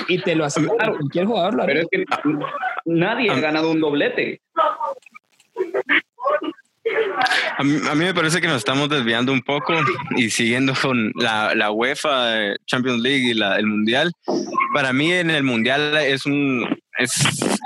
Y 0.07 0.19
te 0.21 0.35
lo 0.35 0.45
aseguro, 0.45 0.75
Claro. 0.77 0.97
cualquier 0.97 1.25
jugador 1.25 1.53
lo 1.55 1.65
Pero 1.65 1.81
es 1.81 1.87
que 1.91 2.03
nadie 2.85 3.29
ha 3.29 3.39
ganado 3.39 3.71
un 3.71 3.79
doblete. 3.79 4.41
A 7.57 7.63
mí, 7.63 7.79
me 7.95 8.13
parece 8.13 8.41
que 8.41 8.47
nos 8.47 8.57
estamos 8.57 8.89
desviando 8.89 9.31
un 9.31 9.41
poco 9.41 9.73
y 10.17 10.29
siguiendo 10.29 10.73
con 10.79 11.11
la, 11.15 11.55
la 11.55 11.71
UEFA 11.71 12.41
eh, 12.41 12.55
Champions 12.65 13.01
League 13.01 13.23
y 13.23 13.31
el 13.31 13.65
Mundial. 13.65 14.11
Para 14.73 14.91
mí 14.91 15.11
en 15.11 15.29
el 15.29 15.43
Mundial 15.43 15.95
es 15.97 16.25
un 16.25 16.67
es, 16.97 17.13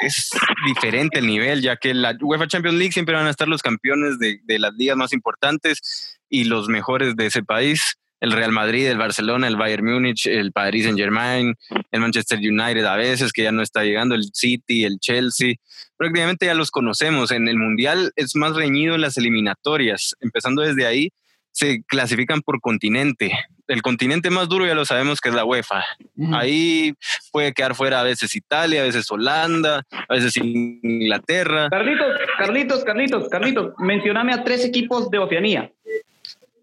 es 0.01 0.29
diferente 0.65 1.19
el 1.19 1.27
nivel, 1.27 1.61
ya 1.61 1.75
que 1.77 1.93
la 1.93 2.15
UEFA 2.21 2.47
Champions 2.47 2.77
League 2.77 2.93
siempre 2.93 3.15
van 3.15 3.27
a 3.27 3.31
estar 3.31 3.47
los 3.47 3.61
campeones 3.61 4.19
de, 4.19 4.39
de 4.43 4.59
las 4.59 4.73
ligas 4.73 4.97
más 4.97 5.13
importantes 5.13 6.19
y 6.29 6.45
los 6.45 6.67
mejores 6.67 7.15
de 7.15 7.25
ese 7.25 7.43
país 7.43 7.97
el 8.19 8.31
Real 8.31 8.51
Madrid, 8.51 8.87
el 8.87 8.97
Barcelona, 8.97 9.47
el 9.47 9.55
Bayern 9.55 9.85
Múnich, 9.85 10.27
el 10.27 10.51
Paris 10.51 10.83
Saint 10.83 10.97
Germain, 10.97 11.55
el 11.91 11.99
Manchester 11.99 12.39
United 12.39 12.85
a 12.85 12.95
veces, 12.95 13.31
que 13.31 13.43
ya 13.43 13.51
no 13.51 13.61
está 13.61 13.83
llegando, 13.83 14.15
el 14.15 14.25
City, 14.33 14.85
el 14.85 14.99
Chelsea. 14.99 15.55
Prácticamente 15.95 16.45
ya 16.45 16.53
los 16.53 16.71
conocemos. 16.71 17.31
En 17.31 17.47
el 17.47 17.57
Mundial 17.57 18.11
es 18.15 18.35
más 18.35 18.55
reñido 18.55 18.95
en 18.95 19.01
las 19.01 19.17
eliminatorias. 19.17 20.15
Empezando 20.19 20.61
desde 20.61 20.85
ahí, 20.85 21.11
se 21.51 21.81
clasifican 21.87 22.41
por 22.41 22.61
continente. 22.61 23.31
El 23.67 23.81
continente 23.81 24.29
más 24.29 24.47
duro 24.47 24.65
ya 24.65 24.75
lo 24.75 24.85
sabemos 24.85 25.19
que 25.19 25.29
es 25.29 25.35
la 25.35 25.43
UEFA. 25.43 25.83
Ahí 26.33 26.93
puede 27.31 27.51
quedar 27.53 27.75
fuera 27.75 27.99
a 27.99 28.03
veces 28.03 28.33
Italia, 28.35 28.81
a 28.81 28.85
veces 28.85 29.09
Holanda, 29.11 29.83
a 29.91 30.13
veces 30.13 30.37
Inglaterra. 30.37 31.67
Carlitos, 31.69 32.07
Carlitos, 32.37 32.83
Carlitos, 32.85 33.29
Carlitos, 33.29 33.73
mencioname 33.79 34.33
a 34.33 34.43
tres 34.43 34.63
equipos 34.63 35.09
de 35.09 35.17
Oceanía. 35.17 35.71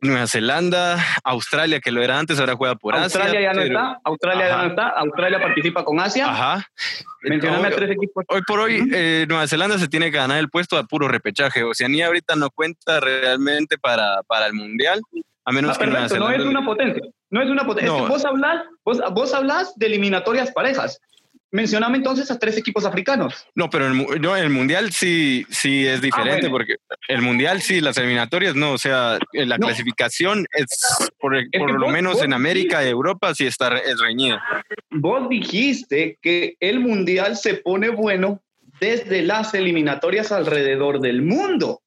Nueva 0.04 0.26
Zelanda, 0.26 0.99
Australia, 1.25 1.80
que 1.80 1.90
lo 1.90 2.02
era 2.02 2.18
antes, 2.18 2.38
ahora 2.38 2.54
juega 2.54 2.75
por 2.76 2.94
Australia 2.94 3.30
Asia. 3.30 3.40
Ya 3.40 3.52
no 3.52 3.62
está, 3.62 4.00
Australia 4.04 4.49
ya 4.49 4.56
no 4.58 4.66
está, 4.68 4.88
Australia 4.88 5.40
participa 5.40 5.84
con 5.84 6.00
Asia. 6.00 6.30
Ajá. 6.30 6.66
Mencioname 7.23 7.68
a 7.68 7.70
tres 7.70 7.90
equipos. 7.90 8.25
Hoy 8.28 8.42
por 8.46 8.61
hoy, 8.61 8.88
eh, 8.92 9.26
Nueva 9.28 9.46
Zelanda 9.46 9.78
se 9.78 9.88
tiene 9.88 10.11
que 10.11 10.18
ganar 10.18 10.38
el 10.38 10.50
puesto 10.50 10.76
a 10.76 10.84
puro 10.84 11.08
repechaje. 11.08 11.64
Oceanía 11.64 12.06
ahorita 12.06 12.37
no 12.37 12.50
cuenta 12.50 13.00
realmente 13.00 13.78
para, 13.78 14.23
para 14.26 14.46
el 14.46 14.52
Mundial, 14.52 15.00
a 15.44 15.52
menos 15.52 15.76
ah, 15.76 15.80
que 15.80 15.87
Nueva 15.87 16.08
Zelanda... 16.08 16.37
No 16.37 16.42
es 16.42 16.49
una 16.49 16.64
potencia, 16.64 17.02
no 17.30 17.42
es 17.42 17.49
una 17.49 17.64
potencia. 17.64 17.92
vos, 17.92 18.25
hablas, 18.25 18.62
vos, 18.84 19.00
vos 19.12 19.34
hablas 19.34 19.75
de 19.76 19.87
eliminatorias 19.87 20.52
parejas. 20.52 21.00
Mencioname 21.54 21.99
entonces 21.99 22.28
a 22.32 22.38
tres 22.40 22.58
equipos 22.58 22.84
africanos. 22.84 23.46
No, 23.54 23.70
pero 23.70 23.87
el, 23.87 24.26
el 24.26 24.50
mundial 24.50 24.90
sí, 24.90 25.46
sí 25.50 25.87
es 25.87 26.02
diferente, 26.02 26.49
ah, 26.49 26.50
porque 26.50 26.78
el 27.06 27.23
mundial 27.23 27.62
sí, 27.62 27.80
las 27.80 27.96
eliminatorias 27.96 28.56
no, 28.56 28.73
o 28.73 28.78
sea, 28.78 29.20
eh, 29.32 29.46
la 29.46 29.56
clasificación 29.58 30.49
es 30.50 30.84
por, 31.20 31.37
por 31.56 31.78
lo 31.78 31.88
menos 31.90 32.20
en 32.23 32.32
América 32.32 32.84
y 32.84 32.88
Europa 32.88 33.37
sí 33.37 33.46
está 33.46 33.78
es 33.78 34.00
reñida. 34.00 34.42
Vos 34.90 35.28
dijiste 35.28 36.18
que 36.20 36.56
el 36.58 36.80
mundial 36.80 37.37
se 37.37 37.54
pone 37.54 37.88
bueno 37.88 38.42
desde 38.80 39.23
las 39.23 39.54
eliminatorias 39.54 40.32
alrededor 40.32 41.00
del 41.00 41.23
mundo. 41.23 41.82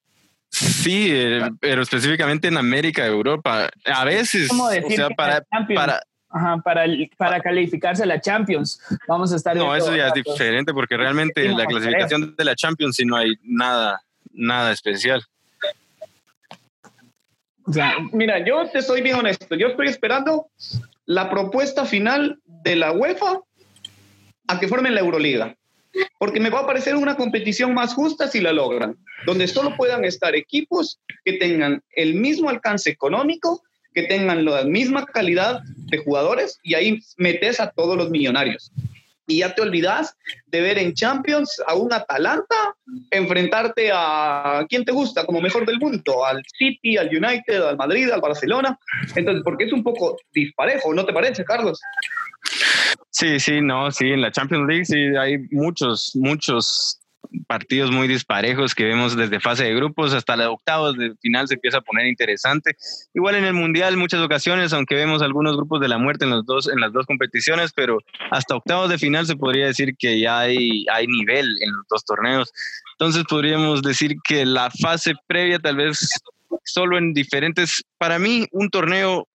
Sí, 0.49 1.09
eh, 1.11 1.41
pero 1.59 1.81
específicamente 1.81 2.47
en 2.47 2.55
América 2.55 3.05
y 3.05 3.09
Europa. 3.09 3.69
A 3.83 4.05
veces, 4.05 4.49
o 4.49 4.89
sea, 4.91 5.09
para, 5.09 5.43
para, 5.75 5.99
Ajá, 6.29 6.57
para, 6.57 6.85
para 7.17 7.39
calificarse 7.39 8.03
a 8.03 8.05
la 8.05 8.19
Champions. 8.19 8.81
Vamos 9.07 9.31
a 9.31 9.37
estar. 9.37 9.55
No, 9.55 9.75
eso 9.75 9.95
ya 9.95 10.07
es 10.07 10.13
diferente 10.13 10.73
porque 10.73 10.97
realmente 10.97 11.47
la 11.47 11.65
clasificación 11.65 12.35
de 12.35 12.45
la 12.45 12.55
Champions 12.55 12.95
sí 12.97 13.05
no 13.05 13.15
hay 13.15 13.35
nada, 13.43 14.01
nada 14.33 14.71
especial. 14.71 15.23
O 17.65 17.73
sea, 17.73 17.95
mira, 18.13 18.45
yo 18.45 18.69
te 18.69 18.81
soy 18.81 19.01
bien 19.01 19.15
honesto. 19.17 19.55
Yo 19.55 19.67
estoy 19.67 19.87
esperando 19.87 20.47
la 21.05 21.29
propuesta 21.29 21.85
final 21.85 22.39
de 22.45 22.75
la 22.75 22.91
UEFA 22.91 23.41
a 24.47 24.59
que 24.59 24.67
formen 24.67 24.95
la 24.95 25.01
Euroliga. 25.01 25.55
Porque 26.19 26.39
me 26.39 26.49
va 26.49 26.59
a 26.61 26.67
parecer 26.67 26.95
una 26.95 27.15
competición 27.15 27.73
más 27.73 27.93
justa 27.93 28.27
si 28.27 28.39
la 28.39 28.53
logran, 28.53 28.95
donde 29.25 29.47
solo 29.47 29.75
puedan 29.75 30.05
estar 30.05 30.35
equipos 30.35 30.99
que 31.25 31.33
tengan 31.33 31.81
el 31.95 32.15
mismo 32.15 32.49
alcance 32.49 32.89
económico 32.89 33.63
que 33.97 34.03
tengan 34.03 34.45
la 34.45 34.63
misma 34.63 35.07
calidad 35.07 35.61
de 35.89 35.97
jugadores 35.97 36.59
y 36.61 36.75
ahí 36.75 36.99
metes 37.17 37.59
a 37.59 37.71
todos 37.71 37.97
los 37.97 38.11
millonarios. 38.11 38.71
Y 39.25 39.39
ya 39.39 39.55
te 39.55 39.63
olvidas 39.63 40.15
de 40.45 40.61
ver 40.61 40.77
en 40.77 40.93
Champions 40.93 41.59
a 41.65 41.73
un 41.73 41.91
Atalanta 41.91 42.75
enfrentarte 43.09 43.89
a 43.91 44.63
quien 44.69 44.85
te 44.85 44.91
gusta 44.91 45.25
como 45.25 45.41
mejor 45.41 45.65
del 45.65 45.79
mundo, 45.79 46.23
al 46.23 46.43
City, 46.59 46.95
al 46.97 47.07
United, 47.07 47.59
al 47.63 47.75
Madrid, 47.75 48.11
al 48.11 48.21
Barcelona. 48.21 48.77
Entonces, 49.15 49.41
porque 49.43 49.63
es 49.63 49.73
un 49.73 49.81
poco 49.81 50.15
disparejo, 50.31 50.93
¿no 50.93 51.03
te 51.03 51.11
parece, 51.11 51.43
Carlos? 51.43 51.81
Sí, 53.09 53.39
sí, 53.39 53.61
no, 53.61 53.89
sí, 53.89 54.11
en 54.11 54.21
la 54.21 54.31
Champions 54.31 54.67
League 54.67 54.85
sí 54.85 55.17
hay 55.19 55.39
muchos, 55.49 56.11
muchos 56.13 56.99
partidos 57.47 57.91
muy 57.91 58.07
disparejos 58.07 58.75
que 58.75 58.85
vemos 58.85 59.15
desde 59.15 59.39
fase 59.39 59.63
de 59.65 59.75
grupos 59.75 60.13
hasta 60.13 60.35
la 60.35 60.49
octavos 60.49 60.97
de 60.97 61.15
final 61.21 61.47
se 61.47 61.55
empieza 61.55 61.79
a 61.79 61.81
poner 61.81 62.07
interesante. 62.07 62.75
Igual 63.13 63.35
en 63.35 63.45
el 63.45 63.53
mundial 63.53 63.97
muchas 63.97 64.21
ocasiones, 64.21 64.73
aunque 64.73 64.95
vemos 64.95 65.21
algunos 65.21 65.55
grupos 65.55 65.81
de 65.81 65.87
la 65.87 65.97
muerte 65.97 66.25
en 66.25 66.31
los 66.31 66.45
dos 66.45 66.67
en 66.67 66.79
las 66.79 66.93
dos 66.93 67.05
competiciones, 67.05 67.71
pero 67.73 67.99
hasta 68.31 68.55
octavos 68.55 68.89
de 68.89 68.97
final 68.97 69.25
se 69.25 69.35
podría 69.35 69.67
decir 69.67 69.95
que 69.97 70.19
ya 70.19 70.39
hay 70.39 70.85
hay 70.91 71.07
nivel 71.07 71.47
en 71.61 71.73
los 71.73 71.85
dos 71.89 72.03
torneos. 72.05 72.51
Entonces 72.93 73.23
podríamos 73.29 73.81
decir 73.81 74.15
que 74.23 74.45
la 74.45 74.71
fase 74.71 75.13
previa 75.27 75.59
tal 75.59 75.75
vez 75.75 76.09
solo 76.63 76.97
en 76.97 77.13
diferentes 77.13 77.83
para 77.97 78.19
mí 78.19 78.45
un 78.51 78.69
torneo 78.69 79.27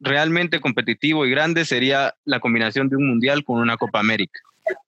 realmente 0.00 0.60
competitivo 0.60 1.26
y 1.26 1.30
grande 1.30 1.64
sería 1.64 2.14
la 2.24 2.40
combinación 2.40 2.88
de 2.88 2.96
un 2.96 3.06
mundial 3.06 3.44
con 3.44 3.60
una 3.60 3.76
Copa 3.76 4.00
América. 4.00 4.40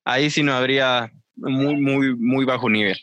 Ahí 0.04 0.30
sí 0.30 0.42
no 0.42 0.54
habría 0.54 1.12
muy, 1.36 1.76
muy, 1.76 2.16
muy 2.16 2.44
bajo 2.44 2.68
nivel. 2.68 2.98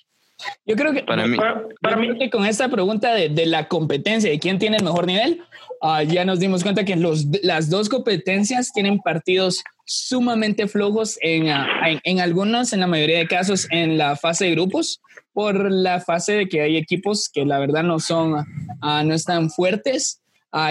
Yo 0.65 0.75
creo 0.75 0.93
que 0.93 1.03
para 1.03 1.27
mí, 1.27 1.37
para, 1.81 1.97
mí 1.97 2.17
que 2.17 2.29
con 2.29 2.45
esta 2.45 2.69
pregunta 2.69 3.13
de, 3.13 3.29
de, 3.29 3.45
la 3.45 3.67
competencia, 3.67 4.29
de 4.29 4.39
quién 4.39 4.57
tiene 4.57 4.77
el 4.77 4.83
mejor 4.83 5.05
nivel, 5.05 5.41
uh, 5.81 6.01
ya 6.03 6.23
nos 6.23 6.39
dimos 6.39 6.63
cuenta 6.63 6.85
que 6.85 6.95
los, 6.95 7.25
las 7.43 7.69
dos 7.69 7.89
competencias 7.89 8.71
tienen 8.71 8.99
partidos 8.99 9.63
sumamente 9.85 10.67
flojos 10.67 11.17
en, 11.21 11.47
uh, 11.47 11.65
en, 11.85 11.99
en, 12.03 12.19
algunos, 12.21 12.71
en 12.71 12.79
la 12.79 12.87
mayoría 12.87 13.17
de 13.17 13.27
casos, 13.27 13.67
en 13.69 13.97
la 13.97 14.15
fase 14.15 14.45
de 14.45 14.51
grupos, 14.51 15.01
por 15.33 15.69
la 15.69 15.99
fase 15.99 16.33
de 16.33 16.47
que 16.47 16.61
hay 16.61 16.77
equipos 16.77 17.29
que 17.29 17.45
la 17.45 17.59
verdad 17.59 17.83
no 17.83 17.99
son, 17.99 18.33
uh, 18.33 19.03
no 19.03 19.13
están 19.13 19.49
fuertes, 19.49 20.21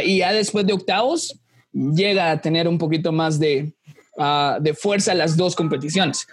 y 0.05 0.19
ya 0.19 0.33
después 0.33 0.67
de 0.67 0.73
octavos 0.73 1.39
llega 1.73 2.33
a 2.33 2.41
tener 2.41 2.67
un 2.67 2.79
poquito 2.79 3.13
más 3.13 3.39
de, 3.39 3.73
de 4.61 4.75
fuerza 4.75 5.15
las 5.15 5.37
dos 5.37 5.55
competiciones. 5.55 6.27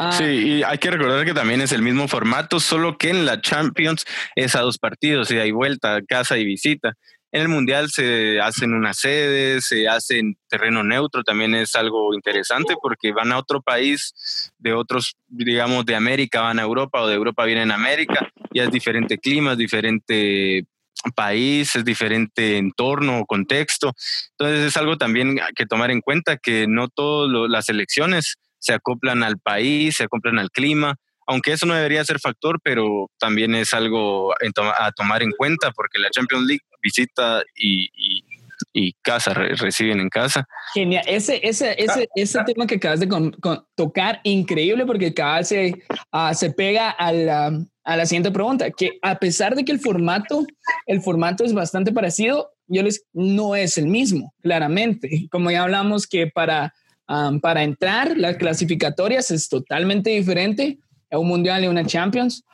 Ah, 0.00 0.12
sí, 0.12 0.24
y 0.24 0.62
hay 0.62 0.78
que 0.78 0.90
recordar 0.90 1.24
que 1.24 1.34
también 1.34 1.60
es 1.60 1.72
el 1.72 1.82
mismo 1.82 2.06
formato, 2.06 2.60
solo 2.60 2.96
que 2.96 3.10
en 3.10 3.26
la 3.26 3.40
Champions 3.40 4.04
es 4.36 4.54
a 4.54 4.60
dos 4.60 4.78
partidos, 4.78 5.30
y 5.30 5.38
hay 5.38 5.50
vuelta, 5.50 6.00
casa 6.02 6.38
y 6.38 6.44
visita. 6.44 6.94
En 7.32 7.42
el 7.42 7.48
Mundial 7.48 7.90
se 7.90 8.40
hacen 8.40 8.72
unas 8.72 8.98
sedes, 8.98 9.66
se 9.66 9.88
hace 9.88 10.20
en 10.20 10.38
terreno 10.48 10.82
neutro, 10.82 11.24
también 11.24 11.54
es 11.54 11.74
algo 11.74 12.14
interesante 12.14 12.74
porque 12.80 13.12
van 13.12 13.32
a 13.32 13.38
otro 13.38 13.60
país 13.60 14.52
de 14.58 14.72
otros, 14.72 15.16
digamos, 15.26 15.84
de 15.84 15.96
América, 15.96 16.40
van 16.40 16.58
a 16.58 16.62
Europa 16.62 17.02
o 17.02 17.08
de 17.08 17.16
Europa 17.16 17.44
vienen 17.44 17.70
a 17.70 17.74
América, 17.74 18.30
y 18.52 18.60
es 18.60 18.70
diferente 18.70 19.18
clima, 19.18 19.52
es 19.52 19.58
diferente 19.58 20.64
país, 21.14 21.74
es 21.76 21.84
diferente 21.84 22.56
entorno 22.56 23.20
o 23.20 23.26
contexto. 23.26 23.94
Entonces 24.30 24.66
es 24.66 24.76
algo 24.76 24.96
también 24.96 25.38
que 25.54 25.66
tomar 25.66 25.90
en 25.90 26.00
cuenta 26.00 26.36
que 26.36 26.66
no 26.68 26.88
todas 26.88 27.50
las 27.50 27.68
elecciones 27.68 28.36
se 28.58 28.72
acoplan 28.72 29.22
al 29.22 29.38
país, 29.38 29.96
se 29.96 30.04
acoplan 30.04 30.38
al 30.38 30.50
clima, 30.50 30.96
aunque 31.28 31.52
eso 31.52 31.66
no 31.66 31.74
debería 31.74 32.04
ser 32.04 32.18
factor, 32.18 32.58
pero 32.64 33.10
también 33.18 33.54
es 33.54 33.74
algo 33.74 34.32
a 34.32 34.92
tomar 34.92 35.22
en 35.22 35.30
cuenta 35.32 35.70
porque 35.72 35.98
la 35.98 36.10
Champions 36.10 36.46
League 36.46 36.62
visita 36.82 37.42
y, 37.54 37.90
y, 38.72 38.92
casa, 39.02 39.34
reciben 39.34 40.00
en 40.00 40.08
casa. 40.08 40.46
Genial, 40.72 41.04
ese, 41.06 41.40
ese, 41.42 41.74
ese, 41.82 42.08
ese 42.14 42.44
tema 42.44 42.66
que 42.66 42.76
acabas 42.76 43.00
de 43.00 43.08
tocar, 43.74 44.20
increíble 44.24 44.86
porque 44.86 45.12
cada 45.12 45.44
se, 45.44 45.82
uh, 46.12 46.32
se 46.32 46.50
pega 46.50 46.90
a 46.90 47.12
la, 47.12 47.52
a 47.84 47.96
la 47.96 48.06
siguiente 48.06 48.30
pregunta, 48.30 48.70
que 48.70 48.98
a 49.02 49.18
pesar 49.18 49.54
de 49.54 49.64
que 49.64 49.72
el 49.72 49.80
formato, 49.80 50.46
el 50.86 51.02
formato 51.02 51.44
es 51.44 51.52
bastante 51.52 51.92
parecido, 51.92 52.50
yo 52.68 52.82
les 52.82 53.04
no 53.12 53.56
es 53.56 53.76
el 53.78 53.86
mismo, 53.86 54.32
claramente. 54.42 55.26
Como 55.30 55.50
ya 55.50 55.62
hablamos 55.62 56.06
que 56.06 56.26
para, 56.26 56.74
para 57.40 57.62
entrar 57.62 58.16
las 58.16 58.36
clasificatorias 58.36 59.30
es 59.30 59.48
totalmente 59.48 60.10
diferente 60.10 60.78
a 61.10 61.18
un 61.18 61.28
mundial 61.28 61.64
y 61.64 61.66
una 61.66 61.86
Champions. 61.86 62.44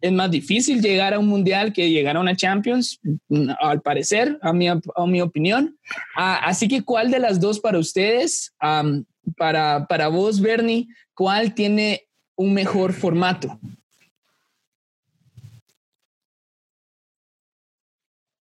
es 0.00 0.12
más 0.12 0.30
difícil 0.30 0.80
llegar 0.80 1.14
a 1.14 1.18
un 1.18 1.26
mundial 1.26 1.72
que 1.72 1.90
llegar 1.90 2.16
a 2.16 2.20
una 2.20 2.36
Champions, 2.36 3.00
al 3.60 3.82
parecer, 3.82 4.38
a 4.40 4.52
mi, 4.52 4.68
a 4.68 4.80
mi 5.06 5.20
opinión. 5.20 5.76
así 6.14 6.68
que, 6.68 6.82
¿cuál 6.82 7.10
de 7.10 7.18
las 7.18 7.40
dos 7.40 7.58
para 7.58 7.78
ustedes, 7.78 8.54
para, 9.36 9.86
para 9.86 10.08
vos, 10.08 10.40
Bernie, 10.40 10.86
cuál 11.14 11.54
tiene 11.54 12.06
un 12.36 12.54
mejor 12.54 12.92
formato? 12.92 13.58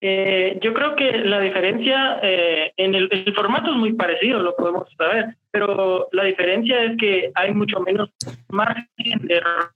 Eh, 0.06 0.60
yo 0.62 0.74
creo 0.74 0.98
que 0.98 1.18
la 1.20 1.40
diferencia 1.40 2.20
eh, 2.22 2.74
en 2.76 2.94
el, 2.94 3.34
formato 3.34 3.72
es 3.72 3.78
muy 3.78 3.94
parecido, 3.94 4.40
lo 4.40 4.54
podemos 4.54 4.92
saber, 4.98 5.38
pero 5.50 6.10
la 6.12 6.26
diferencia 6.26 6.84
es 6.84 6.98
que 6.98 7.32
hay 7.34 7.54
mucho 7.54 7.80
menos 7.80 8.10
margen 8.50 8.86
de 9.22 9.36
error 9.36 9.72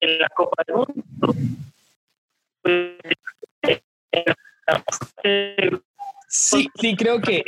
en 0.00 0.18
la 0.18 0.28
Copa 0.30 0.62
del 0.66 0.76
Mundo. 0.76 1.34
Sí, 6.38 6.68
sí, 6.78 6.94
creo 6.96 7.18
que 7.18 7.42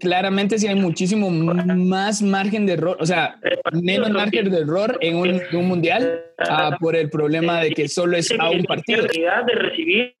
claramente 0.00 0.58
sí 0.58 0.66
hay 0.66 0.74
muchísimo 0.74 1.28
más 1.28 2.22
margen 2.22 2.64
de 2.64 2.72
error, 2.72 2.96
o 2.98 3.04
sea, 3.04 3.38
menos 3.72 4.10
margen 4.10 4.50
de 4.50 4.60
error 4.60 4.96
en 5.02 5.16
un, 5.16 5.68
mundial 5.68 6.24
uh, 6.38 6.74
por 6.80 6.96
el 6.96 7.10
problema 7.10 7.60
de 7.60 7.72
que 7.72 7.88
solo 7.88 8.16
es 8.16 8.30
a 8.30 8.48
un 8.48 8.64
partido. 8.64 9.02
de 9.02 9.54
recibir 9.54 10.16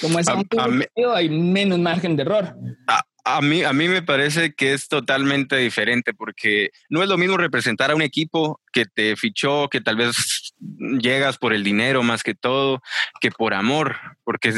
como 0.00 0.18
es 0.18 0.28
a, 0.28 0.34
un 0.34 0.44
partido, 0.44 1.14
hay 1.14 1.28
menos 1.28 1.78
margen 1.78 2.16
de 2.16 2.22
error. 2.22 2.56
A 2.88 3.02
mí, 3.42 3.64
a 3.64 3.72
mí 3.72 3.88
me 3.88 4.02
parece 4.02 4.54
que 4.54 4.72
es 4.72 4.88
totalmente 4.88 5.56
diferente 5.56 6.14
porque 6.14 6.70
no 6.88 7.02
es 7.02 7.08
lo 7.08 7.18
mismo 7.18 7.36
representar 7.36 7.90
a 7.90 7.96
un 7.96 8.02
equipo 8.02 8.60
que 8.72 8.84
te 8.86 9.16
fichó, 9.16 9.68
que 9.68 9.80
tal 9.80 9.96
vez 9.96 10.54
llegas 11.00 11.36
por 11.38 11.52
el 11.52 11.64
dinero 11.64 12.02
más 12.02 12.22
que 12.22 12.34
todo, 12.34 12.80
que 13.20 13.30
por 13.30 13.54
amor, 13.54 13.96
porque 14.24 14.54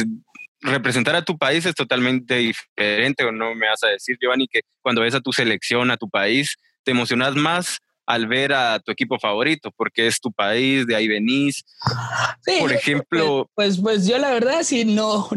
representar 0.60 1.14
a 1.16 1.24
tu 1.24 1.38
país 1.38 1.64
es 1.66 1.74
totalmente 1.74 2.36
diferente, 2.36 3.24
o 3.24 3.32
no 3.32 3.54
me 3.54 3.68
vas 3.68 3.82
a 3.84 3.88
decir, 3.88 4.18
Giovanni, 4.20 4.48
que 4.48 4.60
cuando 4.82 5.02
ves 5.02 5.14
a 5.14 5.20
tu 5.20 5.32
selección, 5.32 5.90
a 5.90 5.96
tu 5.96 6.10
país, 6.10 6.56
te 6.84 6.90
emocionas 6.90 7.36
más 7.36 7.78
al 8.08 8.26
ver 8.26 8.54
a 8.54 8.80
tu 8.80 8.90
equipo 8.90 9.18
favorito, 9.18 9.70
porque 9.76 10.06
es 10.06 10.18
tu 10.18 10.32
país, 10.32 10.86
de 10.86 10.96
ahí 10.96 11.06
venís. 11.06 11.62
Por 12.58 12.72
ejemplo. 12.72 13.50
Pues, 13.54 13.76
pues, 13.76 13.82
pues, 13.82 14.06
yo 14.08 14.16
la 14.16 14.30
verdad 14.30 14.62
sí, 14.62 14.84
no, 14.86 15.28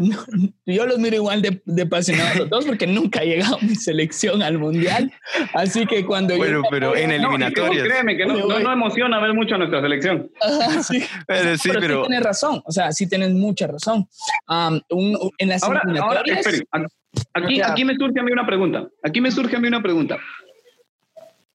yo 0.64 0.86
los 0.86 0.98
miro 0.98 1.16
igual 1.16 1.42
de, 1.42 1.60
de 1.66 1.82
apasionados 1.82 2.36
los 2.36 2.48
dos, 2.48 2.64
porque 2.64 2.86
nunca 2.86 3.20
ha 3.20 3.24
llegado 3.24 3.58
mi 3.60 3.74
selección 3.74 4.42
al 4.42 4.58
mundial. 4.58 5.12
Así 5.52 5.86
que 5.86 6.06
cuando. 6.06 6.34
Bueno, 6.38 6.62
pero 6.70 6.96
en 6.96 7.10
eliminatorias. 7.10 7.86
créeme 7.86 8.16
que 8.16 8.24
no, 8.24 8.36
no, 8.38 8.72
emociona 8.72 9.20
ver 9.20 9.34
mucho 9.34 9.56
a 9.56 9.58
nuestra 9.58 9.82
selección. 9.82 10.30
sí. 10.82 11.04
Pero 11.26 11.58
sí, 11.58 11.68
pero. 11.74 12.04
sí 12.04 12.08
tienes 12.08 12.24
razón, 12.24 12.62
o 12.64 12.72
sea, 12.72 12.90
sí 12.92 13.06
tienes 13.06 13.32
mucha 13.32 13.66
razón. 13.66 14.08
en 14.48 15.48
las 15.48 15.62
ahora, 15.62 15.82
eliminatorias. 15.84 16.62
Ahora, 16.70 16.88
aquí, 17.34 17.60
aquí 17.60 17.84
me 17.84 17.94
surge 17.96 18.18
a 18.18 18.22
mí 18.22 18.32
una 18.32 18.46
pregunta. 18.46 18.88
Aquí 19.02 19.20
me 19.20 19.30
surge 19.30 19.56
a 19.56 19.58
mí 19.58 19.68
una 19.68 19.82
pregunta. 19.82 20.16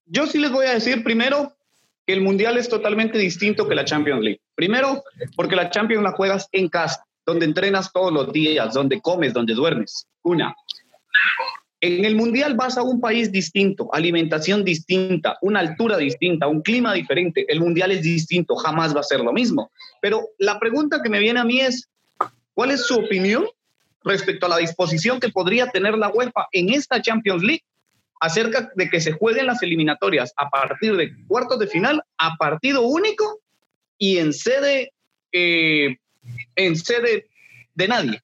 Yo 0.09 0.25
sí 0.25 0.37
les 0.37 0.51
voy 0.51 0.65
a 0.65 0.73
decir 0.73 1.03
primero 1.03 1.53
que 2.05 2.13
el 2.13 2.21
Mundial 2.21 2.57
es 2.57 2.69
totalmente 2.69 3.17
distinto 3.17 3.67
que 3.67 3.75
la 3.75 3.83
Champions 3.83 4.21
League. 4.21 4.39
Primero, 4.55 5.03
porque 5.35 5.57
la 5.57 5.69
Champions 5.69 6.03
la 6.03 6.13
juegas 6.13 6.47
en 6.53 6.69
casa, 6.69 7.03
donde 7.25 7.45
entrenas 7.45 7.91
todos 7.91 8.13
los 8.13 8.31
días, 8.31 8.73
donde 8.73 9.01
comes, 9.01 9.33
donde 9.33 9.53
duermes. 9.53 10.07
Una. 10.23 10.55
En 11.81 12.05
el 12.05 12.15
Mundial 12.15 12.55
vas 12.55 12.77
a 12.77 12.83
un 12.83 13.01
país 13.01 13.31
distinto, 13.31 13.89
alimentación 13.93 14.63
distinta, 14.63 15.37
una 15.41 15.59
altura 15.59 15.97
distinta, 15.97 16.47
un 16.47 16.61
clima 16.61 16.93
diferente. 16.93 17.45
El 17.49 17.59
Mundial 17.59 17.91
es 17.91 18.01
distinto, 18.01 18.55
jamás 18.55 18.95
va 18.95 19.01
a 19.01 19.03
ser 19.03 19.19
lo 19.19 19.33
mismo. 19.33 19.69
Pero 20.01 20.29
la 20.39 20.57
pregunta 20.59 21.01
que 21.03 21.09
me 21.09 21.19
viene 21.19 21.41
a 21.41 21.45
mí 21.45 21.59
es, 21.59 21.89
¿cuál 22.53 22.71
es 22.71 22.87
su 22.87 22.95
opinión 22.95 23.45
respecto 24.03 24.45
a 24.45 24.49
la 24.49 24.57
disposición 24.57 25.19
que 25.19 25.29
podría 25.29 25.67
tener 25.67 25.97
la 25.97 26.09
UEFA 26.09 26.47
en 26.53 26.69
esta 26.69 27.01
Champions 27.01 27.43
League 27.43 27.63
acerca 28.19 28.71
de 28.75 28.89
que 28.89 28.99
se 28.99 29.11
jueguen 29.11 29.47
las 29.47 29.61
eliminatorias 29.61 30.33
a 30.37 30.49
partir 30.49 30.95
de 30.95 31.11
cuartos 31.27 31.59
de 31.59 31.67
final 31.67 32.01
a 32.17 32.35
partido 32.35 32.81
único 32.81 33.39
y 33.97 34.17
en 34.17 34.33
sede, 34.33 34.93
eh, 35.31 35.97
en 36.55 36.75
sede 36.75 37.27
de 37.75 37.87
nadie. 37.87 38.21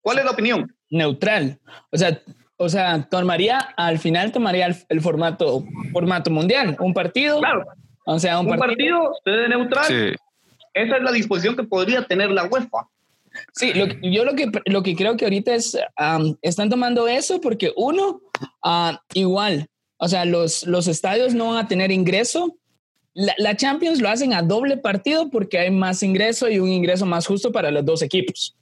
¿Cuál 0.00 0.18
es 0.18 0.24
la 0.24 0.30
opinión? 0.30 0.74
Neutral. 0.90 1.58
O 1.90 1.98
sea, 1.98 2.20
o 2.56 2.68
sea, 2.68 3.08
tomaría, 3.08 3.58
al 3.76 3.98
final 3.98 4.32
tomaría 4.32 4.68
el, 4.88 5.00
formato, 5.00 5.64
formato 5.92 6.30
mundial, 6.30 6.76
un 6.80 6.92
partido. 6.92 7.38
Claro. 7.38 7.64
O 8.04 8.18
sea, 8.18 8.40
un, 8.40 8.48
partido, 8.56 9.12
sede 9.24 9.48
neutral. 9.48 10.16
Esa 10.74 10.96
es 10.96 11.02
la 11.02 11.12
disposición 11.12 11.56
que 11.56 11.64
podría 11.64 12.04
tener 12.04 12.30
la 12.30 12.44
UEFA. 12.44 12.88
Sí, 13.52 13.72
yo 14.02 14.24
lo 14.24 14.34
que, 14.34 14.50
lo 14.66 14.82
que 14.82 14.94
creo 14.94 15.16
que 15.16 15.24
ahorita 15.24 15.54
es, 15.54 15.78
están 16.42 16.70
tomando 16.70 17.08
eso 17.08 17.40
porque 17.40 17.72
uno, 17.76 18.20
ah, 18.62 19.02
igual, 19.14 19.68
o 19.98 20.08
sea, 20.08 20.24
los, 20.24 20.66
los 20.66 20.86
estadios 20.86 21.34
no 21.34 21.48
van 21.48 21.64
a 21.64 21.68
tener 21.68 21.90
ingreso. 21.90 22.56
La, 23.14 23.56
Champions 23.56 24.00
lo 24.00 24.08
hacen 24.08 24.32
a 24.32 24.42
doble 24.42 24.76
partido 24.76 25.28
porque 25.28 25.58
hay 25.58 25.70
más 25.72 26.02
ingreso 26.04 26.48
y 26.48 26.60
un 26.60 26.68
ingreso 26.68 27.04
más 27.04 27.26
justo 27.26 27.50
para 27.50 27.72
los 27.72 27.84
dos 27.84 28.02
equipos, 28.02 28.56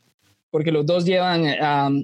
porque 0.50 0.72
los 0.72 0.86
dos 0.86 1.04
llevan 1.04 1.44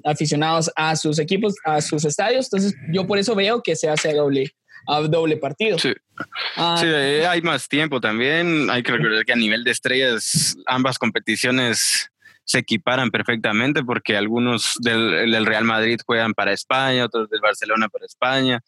aficionados 0.05 0.71
a 0.75 0.95
sus 0.95 1.17
equipos, 1.17 1.55
a 1.65 1.81
sus 1.81 2.05
estadios. 2.05 2.45
Entonces, 2.45 2.75
yo 2.91 3.07
por 3.07 3.17
eso 3.17 3.33
veo 3.33 3.63
que 3.63 3.75
se 3.75 3.89
hace 3.89 4.11
a 4.11 4.13
doble, 4.13 4.51
a 4.87 5.01
doble 5.01 5.37
partido. 5.37 5.79
Sí. 5.79 5.93
Ah, 6.55 6.77
sí, 6.79 6.85
hay 6.85 7.41
más 7.41 7.67
tiempo 7.67 7.99
también. 7.99 8.69
Hay 8.69 8.83
que 8.83 8.91
recordar 8.91 9.25
que 9.25 9.33
a 9.33 9.37
nivel 9.37 9.63
de 9.63 9.71
estrellas, 9.71 10.55
ambas 10.67 10.99
competiciones 10.99 12.11
se 12.45 12.59
equiparan 12.59 13.09
perfectamente 13.09 13.83
porque 13.83 14.17
algunos 14.17 14.73
del, 14.79 15.45
Real 15.45 15.63
Madrid 15.63 15.99
juegan 16.05 16.33
para 16.33 16.51
España, 16.51 17.05
otros 17.05 17.29
del 17.29 17.41
Barcelona 17.41 17.89
para 17.89 18.05
España, 18.05 18.61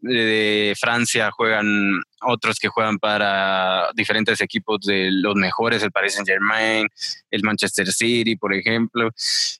de 0.00 0.74
Francia 0.78 1.30
juegan 1.30 2.00
otros 2.22 2.58
que 2.58 2.68
juegan 2.68 2.98
para 2.98 3.90
diferentes 3.94 4.40
equipos 4.40 4.80
de 4.80 5.10
los 5.10 5.34
mejores, 5.34 5.82
el 5.82 5.90
Paris 5.90 6.14
Saint 6.14 6.28
Germain, 6.28 6.88
el 7.30 7.42
Manchester 7.42 7.88
City, 7.88 8.36
por 8.36 8.54
ejemplo. 8.54 9.10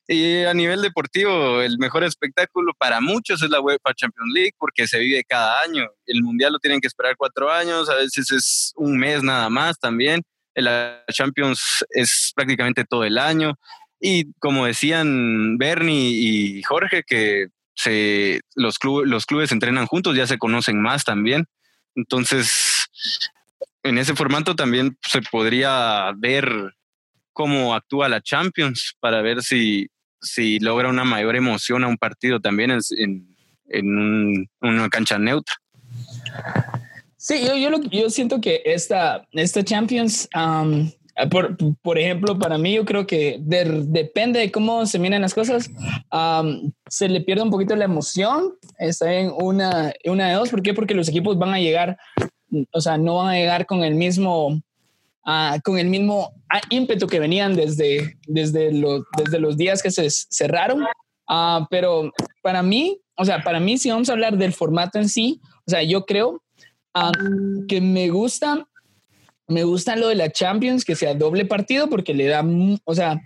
Y 0.08 0.44
a 0.44 0.54
nivel 0.54 0.80
deportivo, 0.80 1.60
el 1.60 1.78
mejor 1.78 2.04
espectáculo 2.04 2.72
para 2.78 3.00
muchos 3.00 3.42
es 3.42 3.50
la 3.50 3.60
UEFA 3.60 3.94
Champions 3.94 4.32
League 4.32 4.54
porque 4.58 4.86
se 4.86 4.98
vive 4.98 5.24
cada 5.24 5.60
año. 5.60 5.86
El 6.06 6.22
Mundial 6.22 6.52
lo 6.52 6.58
tienen 6.58 6.80
que 6.80 6.86
esperar 6.86 7.16
cuatro 7.16 7.50
años, 7.50 7.90
a 7.90 7.96
veces 7.96 8.30
es 8.30 8.72
un 8.76 8.96
mes 8.96 9.22
nada 9.22 9.50
más 9.50 9.78
también 9.78 10.22
la 10.62 11.04
Champions 11.12 11.84
es 11.90 12.32
prácticamente 12.34 12.84
todo 12.84 13.04
el 13.04 13.18
año. 13.18 13.58
Y 14.00 14.32
como 14.38 14.66
decían 14.66 15.58
Bernie 15.58 16.10
y 16.10 16.62
Jorge, 16.62 17.02
que 17.06 17.48
se, 17.74 18.40
los, 18.54 18.76
los 19.04 19.26
clubes 19.26 19.52
entrenan 19.52 19.86
juntos, 19.86 20.16
ya 20.16 20.26
se 20.26 20.38
conocen 20.38 20.80
más 20.80 21.04
también. 21.04 21.46
Entonces, 21.94 22.88
en 23.82 23.98
ese 23.98 24.14
formato 24.14 24.56
también 24.56 24.98
se 25.06 25.22
podría 25.22 26.12
ver 26.16 26.74
cómo 27.32 27.74
actúa 27.74 28.08
la 28.08 28.20
Champions 28.20 28.96
para 29.00 29.22
ver 29.22 29.42
si, 29.42 29.88
si 30.20 30.58
logra 30.58 30.88
una 30.88 31.04
mayor 31.04 31.36
emoción 31.36 31.84
a 31.84 31.88
un 31.88 31.98
partido 31.98 32.40
también 32.40 32.70
en, 32.70 33.36
en, 33.68 34.48
una 34.60 34.88
cancha 34.88 35.18
neutra. 35.18 35.54
Sí, 37.26 37.44
yo, 37.44 37.56
yo, 37.56 37.70
yo 37.90 38.08
siento 38.08 38.40
que 38.40 38.62
esta, 38.64 39.26
esta 39.32 39.64
Champions, 39.64 40.28
por, 41.28 41.56
por, 41.82 41.98
ejemplo, 41.98 42.38
para 42.38 42.56
mí 42.56 42.74
yo 42.74 42.84
creo 42.84 43.04
que 43.04 43.40
depende 43.40 44.38
de 44.38 44.52
cómo 44.52 44.86
se 44.86 45.00
miran 45.00 45.22
las 45.22 45.34
cosas, 45.34 45.68
se 46.88 47.08
le 47.08 47.20
pierde 47.22 47.42
un 47.42 47.50
poquito 47.50 47.74
la 47.74 47.86
emoción, 47.86 48.54
está 48.78 49.12
en 49.12 49.32
una, 49.40 49.92
una 50.04 50.28
de 50.28 50.34
dos, 50.34 50.50
¿por 50.50 50.62
qué? 50.62 50.72
Porque 50.72 50.94
los 50.94 51.08
equipos 51.08 51.36
van 51.36 51.52
a 51.52 51.58
llegar, 51.58 51.98
o 52.72 52.80
sea, 52.80 52.96
no 52.96 53.16
van 53.16 53.30
a 53.30 53.38
llegar 53.38 53.66
con 53.66 53.82
el 53.82 53.96
mismo, 53.96 54.62
uh, 55.26 55.60
con 55.64 55.80
el 55.80 55.88
mismo 55.88 56.30
ah, 56.48 56.60
ímpetu 56.70 57.08
que 57.08 57.18
venían 57.18 57.56
desde, 57.56 58.18
desde, 58.28 58.72
los, 58.72 59.02
desde 59.18 59.40
los 59.40 59.56
días 59.56 59.82
que 59.82 59.90
se 59.90 60.08
cerraron, 60.10 60.84
uh, 61.28 61.66
pero 61.70 62.12
para 62.40 62.62
mí, 62.62 63.00
o 63.16 63.24
sea, 63.24 63.42
para 63.42 63.58
mí 63.58 63.78
si 63.78 63.90
vamos 63.90 64.10
a 64.10 64.12
hablar 64.12 64.38
del 64.38 64.52
formato 64.52 65.00
en 65.00 65.08
sí, 65.08 65.40
o 65.66 65.70
sea, 65.72 65.82
yo 65.82 66.06
creo 66.06 66.40
que 67.68 67.80
me 67.80 68.08
gusta, 68.10 68.66
me 69.48 69.64
gusta 69.64 69.96
lo 69.96 70.08
de 70.08 70.14
la 70.14 70.30
Champions, 70.30 70.84
que 70.84 70.96
sea 70.96 71.14
doble 71.14 71.44
partido, 71.44 71.88
porque 71.88 72.14
le 72.14 72.26
da, 72.26 72.44
o 72.84 72.94
sea, 72.94 73.20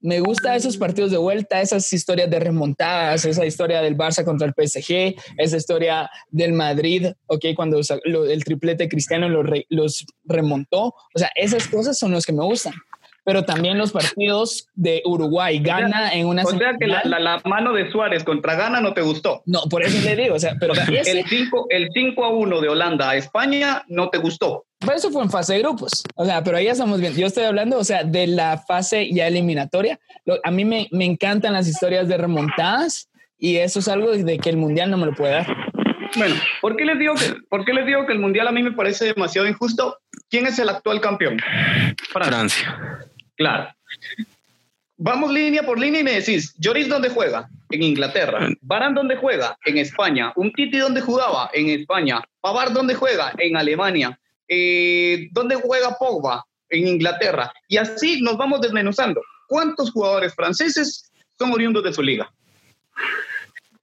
me 0.00 0.20
gusta 0.20 0.54
esos 0.54 0.76
partidos 0.76 1.10
de 1.10 1.16
vuelta, 1.16 1.60
esas 1.60 1.92
historias 1.92 2.30
de 2.30 2.38
remontadas, 2.38 3.24
esa 3.24 3.44
historia 3.44 3.82
del 3.82 3.96
Barça 3.96 4.24
contra 4.24 4.46
el 4.46 4.54
PSG, 4.54 5.14
esa 5.36 5.56
historia 5.56 6.08
del 6.30 6.52
Madrid, 6.52 7.06
ok, 7.26 7.46
cuando 7.56 7.80
el 7.80 8.44
triplete 8.44 8.88
cristiano 8.88 9.28
los, 9.28 9.46
los 9.68 10.06
remontó. 10.24 10.94
O 11.14 11.18
sea, 11.18 11.30
esas 11.34 11.66
cosas 11.66 11.98
son 11.98 12.12
las 12.12 12.24
que 12.24 12.32
me 12.32 12.44
gustan 12.44 12.74
pero 13.28 13.44
también 13.44 13.76
los 13.76 13.92
partidos 13.92 14.68
de 14.74 15.02
Uruguay. 15.04 15.58
Gana 15.58 16.14
en 16.14 16.28
una. 16.28 16.44
O 16.44 16.50
sea 16.50 16.74
que 16.80 16.86
la, 16.86 17.02
la, 17.04 17.42
mano 17.44 17.74
de 17.74 17.92
Suárez 17.92 18.24
contra 18.24 18.54
Gana 18.54 18.80
no 18.80 18.94
te 18.94 19.02
gustó. 19.02 19.42
No, 19.44 19.64
por 19.68 19.82
eso 19.82 20.02
le 20.02 20.16
digo, 20.16 20.36
o 20.36 20.38
sea, 20.38 20.56
pero 20.58 20.72
el 21.04 21.24
5 21.26 21.66
el 21.68 21.90
5 21.92 22.24
a 22.24 22.30
1 22.30 22.60
de 22.62 22.68
Holanda 22.70 23.10
a 23.10 23.16
España 23.16 23.84
no 23.86 24.08
te 24.08 24.16
gustó. 24.16 24.64
Eso 24.94 25.10
fue 25.10 25.22
en 25.24 25.30
fase 25.30 25.52
de 25.52 25.58
grupos, 25.58 25.90
o 26.14 26.24
sea, 26.24 26.42
pero 26.42 26.56
ahí 26.56 26.64
ya 26.64 26.72
estamos 26.72 27.02
bien. 27.02 27.14
Yo 27.14 27.26
estoy 27.26 27.44
hablando, 27.44 27.76
o 27.76 27.84
sea, 27.84 28.02
de 28.02 28.28
la 28.28 28.64
fase 28.66 29.12
ya 29.12 29.26
eliminatoria. 29.26 30.00
A 30.42 30.50
mí 30.50 30.64
me, 30.64 30.88
me 30.90 31.04
encantan 31.04 31.52
las 31.52 31.68
historias 31.68 32.08
de 32.08 32.16
remontadas 32.16 33.10
y 33.36 33.56
eso 33.56 33.80
es 33.80 33.88
algo 33.88 34.12
de 34.12 34.38
que 34.38 34.48
el 34.48 34.56
mundial 34.56 34.90
no 34.90 34.96
me 34.96 35.04
lo 35.04 35.14
puede 35.14 35.32
dar. 35.34 35.46
Bueno, 36.16 36.34
¿por 36.62 36.76
qué 36.76 36.86
les 36.86 36.98
digo 36.98 37.14
que, 37.14 37.34
por 37.50 37.66
qué 37.66 37.74
les 37.74 37.84
digo 37.84 38.06
que 38.06 38.14
el 38.14 38.20
mundial 38.20 38.48
a 38.48 38.52
mí 38.52 38.62
me 38.62 38.72
parece 38.72 39.04
demasiado 39.04 39.46
injusto? 39.46 39.98
¿Quién 40.30 40.46
es 40.46 40.58
el 40.58 40.70
actual 40.70 41.02
campeón? 41.02 41.38
Francia. 42.10 43.07
Claro. 43.38 43.72
Vamos 44.96 45.32
línea 45.32 45.62
por 45.62 45.78
línea 45.78 46.00
y 46.00 46.04
me 46.04 46.12
decís, 46.12 46.54
Lloris 46.58 46.88
dónde 46.88 47.08
juega? 47.08 47.48
En 47.70 47.84
Inglaterra. 47.84 48.48
Barán 48.60 48.94
dónde 48.94 49.16
juega? 49.16 49.56
En 49.64 49.78
España. 49.78 50.32
Un 50.34 50.52
Titi 50.52 50.78
dónde 50.78 51.00
jugaba? 51.00 51.48
En 51.54 51.68
España. 51.68 52.20
Pavard 52.40 52.72
dónde 52.72 52.94
juega? 52.94 53.32
En 53.38 53.56
Alemania. 53.56 54.18
eh, 54.48 55.28
¿dónde 55.30 55.54
juega 55.54 55.96
Pogba? 55.98 56.44
En 56.68 56.88
Inglaterra. 56.88 57.52
Y 57.68 57.76
así 57.76 58.20
nos 58.20 58.36
vamos 58.36 58.60
desmenuzando. 58.60 59.22
¿Cuántos 59.46 59.92
jugadores 59.92 60.34
franceses 60.34 61.10
son 61.38 61.52
oriundos 61.52 61.84
de 61.84 61.92
su 61.92 62.02
liga? 62.02 62.32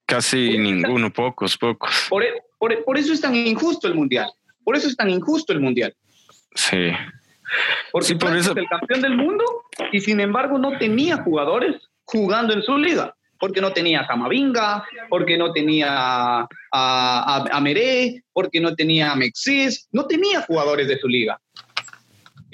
Casi 0.05 0.57
ninguno, 0.57 1.11
pocos, 1.13 1.57
pocos. 1.57 2.07
Por, 2.09 2.23
e, 2.23 2.33
por, 2.59 2.83
por, 2.83 2.97
eso 2.97 3.13
es 3.13 3.21
tan 3.21 3.35
injusto 3.35 3.87
el 3.87 3.95
mundial. 3.95 4.29
Por 4.63 4.75
eso 4.75 4.87
es 4.87 4.95
tan 4.97 5.09
injusto 5.09 5.53
el 5.53 5.61
mundial. 5.61 5.95
Sí. 6.55 6.91
Porque 7.91 8.08
sí, 8.08 8.15
por 8.15 8.36
eso... 8.36 8.51
es 8.51 8.58
el 8.58 8.67
campeón 8.67 9.01
del 9.01 9.15
mundo 9.15 9.43
y 9.91 9.99
sin 9.99 10.19
embargo 10.19 10.58
no 10.58 10.77
tenía 10.77 11.17
jugadores 11.17 11.75
jugando 12.05 12.53
en 12.53 12.62
su 12.62 12.77
liga. 12.77 13.15
Porque 13.38 13.60
no 13.60 13.73
tenía 13.73 14.01
a 14.01 14.08
Camavinga, 14.08 14.86
porque 15.10 15.38
no 15.38 15.51
tenía 15.51 15.89
a, 15.89 16.47
a, 16.71 17.45
a 17.51 17.62
Meré, 17.62 18.23
porque 18.31 18.62
no 18.62 18.75
tenía 18.75 19.12
a 19.12 19.15
Mexis, 19.15 19.89
no 19.91 20.05
tenía 20.05 20.41
jugadores 20.41 20.88
de 20.88 20.97
su 20.97 21.08
liga. 21.10 21.39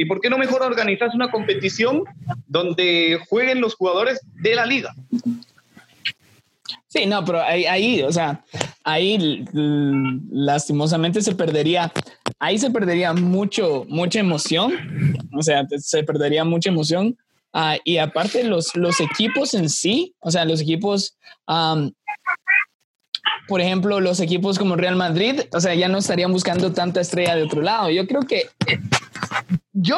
¿Y 0.01 0.06
por 0.06 0.19
qué 0.19 0.32
no 0.32 0.39
mejor 0.39 0.63
organizas 0.63 1.13
una 1.13 1.30
competición 1.30 2.04
donde 2.47 3.19
jueguen 3.30 3.62
los 3.62 3.75
jugadores 3.75 4.19
de 4.34 4.56
la 4.56 4.65
liga? 4.65 4.95
Sí, 6.91 7.06
no, 7.06 7.23
pero 7.23 7.41
ahí, 7.41 7.63
ahí, 7.65 8.04
o 8.04 8.12
sea, 8.12 8.43
ahí 8.84 9.45
lastimosamente 10.30 11.21
se 11.21 11.34
perdería, 11.34 11.89
ahí 12.38 12.58
se 12.58 12.69
perdería 12.69 13.13
mucho, 13.13 13.86
mucha 13.88 14.19
emoción, 14.19 14.73
o 15.34 15.41
sea, 15.41 15.65
se 15.77 16.04
perdería 16.04 16.43
mucha 16.43 16.69
emoción. 16.69 17.17
Uh, 17.54 17.80
y 17.86 17.97
aparte 17.97 18.43
los, 18.43 18.75
los 18.75 18.99
equipos 18.99 19.54
en 19.54 19.69
sí, 19.69 20.13
o 20.19 20.32
sea, 20.32 20.43
los 20.43 20.60
equipos, 20.60 21.17
um, 21.47 21.93
por 23.47 23.62
ejemplo, 23.62 24.01
los 24.01 24.19
equipos 24.19 24.60
como 24.60 24.75
Real 24.75 24.97
Madrid, 24.97 25.43
o 25.54 25.62
sea, 25.62 25.73
ya 25.73 25.88
no 25.88 25.99
estarían 25.99 26.34
buscando 26.34 26.73
tanta 26.73 26.99
estrella 26.99 27.38
de 27.38 27.43
otro 27.43 27.62
lado. 27.62 27.89
Yo 27.89 28.06
creo 28.06 28.23
que 28.23 28.49
yo, 29.71 29.97